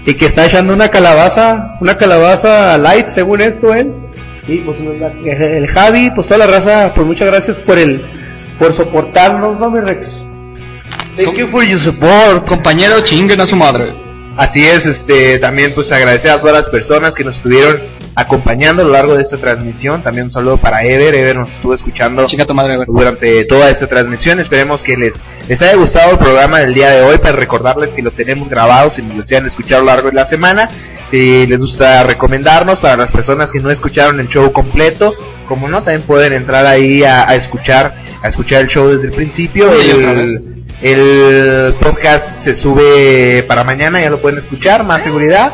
[0.07, 3.93] y que está echando una calabaza, una calabaza light según esto él.
[4.47, 8.03] Y pues el Javi, pues toda la raza, pues muchas gracias por el,
[8.59, 10.25] por soportarnos, ¿no, mi Rex?
[11.17, 12.49] Thank you for your support.
[12.49, 14.10] compañero chinguen a su madre.
[14.41, 17.79] Así es, este, también pues agradecer a todas las personas que nos estuvieron
[18.15, 20.03] acompañando a lo largo de esta transmisión.
[20.03, 22.87] También un saludo para Ever, Ever nos estuvo escuchando Chinga tu madre, a ver.
[22.87, 24.41] durante toda esta transmisión.
[24.41, 28.01] Esperemos que les, les haya gustado el programa del día de hoy para recordarles que
[28.01, 30.71] lo tenemos grabado si nos desean escuchar a lo largo de la semana.
[31.11, 35.13] Si les gusta recomendarnos para las personas que no escucharon el show completo,
[35.47, 39.13] como no, también pueden entrar ahí a, a escuchar, a escuchar el show desde el
[39.13, 39.67] principio.
[39.83, 40.31] Y otra vez.
[40.31, 45.53] El, el podcast se sube para mañana, ya lo pueden escuchar, más seguridad.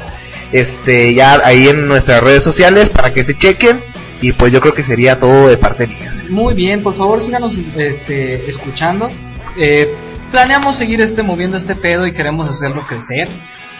[0.52, 3.80] este ya ahí en nuestras redes sociales para que se chequen
[4.20, 6.12] y pues yo creo que sería todo de parte mía.
[6.28, 9.08] Muy bien, por favor síganos este, escuchando.
[9.56, 9.92] Eh,
[10.30, 13.28] planeamos seguir este moviendo este pedo y queremos hacerlo crecer.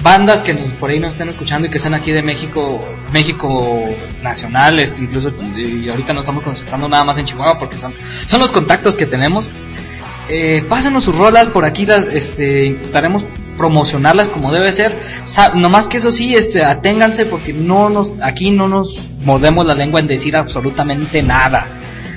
[0.00, 3.82] Bandas que nos, por ahí nos estén escuchando y que sean aquí de México, México
[4.22, 7.94] nacional, este, incluso y ahorita no estamos consultando nada más en Chihuahua porque son,
[8.26, 9.48] son los contactos que tenemos.
[10.28, 13.24] Eh, pásenos sus rolas por aquí las este intentaremos
[13.56, 14.92] promocionarlas como debe ser.
[15.24, 19.74] Sa nomás que eso sí este aténganse porque no nos aquí no nos mordemos la
[19.74, 21.66] lengua en decir absolutamente nada.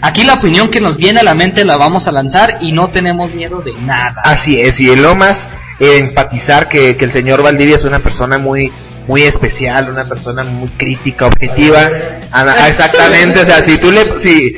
[0.02, 2.90] Aquí la opinión que nos viene a la mente la vamos a lanzar y no
[2.90, 4.22] tenemos miedo de nada.
[4.24, 5.48] Así es y lo más
[5.80, 8.72] eh, enfatizar que, que el señor Valdivia es una persona muy
[9.08, 11.90] muy especial, una persona muy crítica, objetiva.
[12.32, 14.56] Ah, exactamente, o sea, si tú le, si,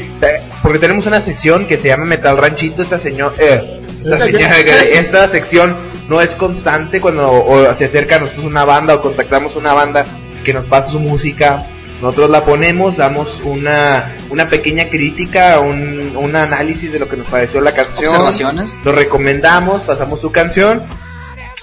[0.62, 4.58] porque tenemos una sección que se llama Metal Ranchito, esta señor, eh, esta, señora,
[4.92, 5.76] esta sección
[6.08, 10.06] no es constante cuando o se acerca a nosotros una banda o contactamos una banda
[10.44, 11.66] que nos pasa su música,
[12.02, 17.28] nosotros la ponemos, damos una, una pequeña crítica, un, un análisis de lo que nos
[17.28, 20.84] pareció la canción, observaciones, lo recomendamos, pasamos su canción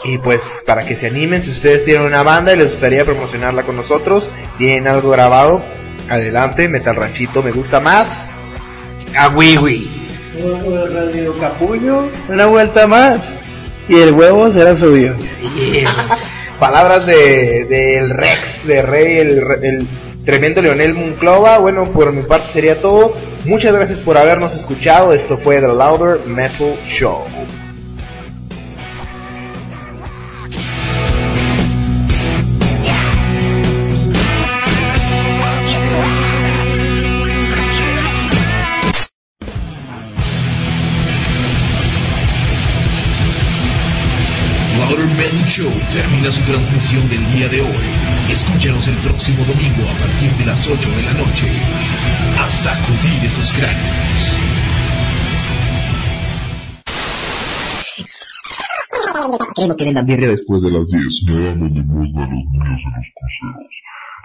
[0.04, 3.64] y pues para que se animen, si ustedes tienen una banda y les gustaría promocionarla
[3.64, 5.64] con nosotros, tienen algo grabado,
[6.08, 8.27] adelante, Metal Ranchito me gusta más.
[9.16, 9.88] A Wiwi.
[10.92, 13.20] Radio Capullo, una vuelta más
[13.88, 15.14] y el huevo será suyo.
[16.60, 19.88] Palabras de del Rex, de Rey, el, el
[20.24, 21.58] tremendo Leonel Munclova.
[21.58, 23.14] Bueno, por mi parte sería todo.
[23.44, 25.12] Muchas gracias por habernos escuchado.
[25.12, 27.24] Esto fue The Louder Metal Show.
[45.58, 47.82] Show termina su transmisión del día de hoy.
[48.30, 51.46] Escúchanos el próximo domingo a partir de las 8 de la noche.
[52.38, 54.38] A sacudir esos cráneos.
[59.56, 61.02] Queremos que den la birria después de las 10.
[61.26, 63.74] No damos limosna a los niños en los cruceros.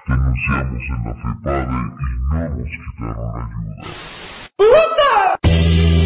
[0.06, 3.82] Denunciamos en la FEPADE y no nos quitaron ayuda.
[4.56, 6.04] ¡Puta!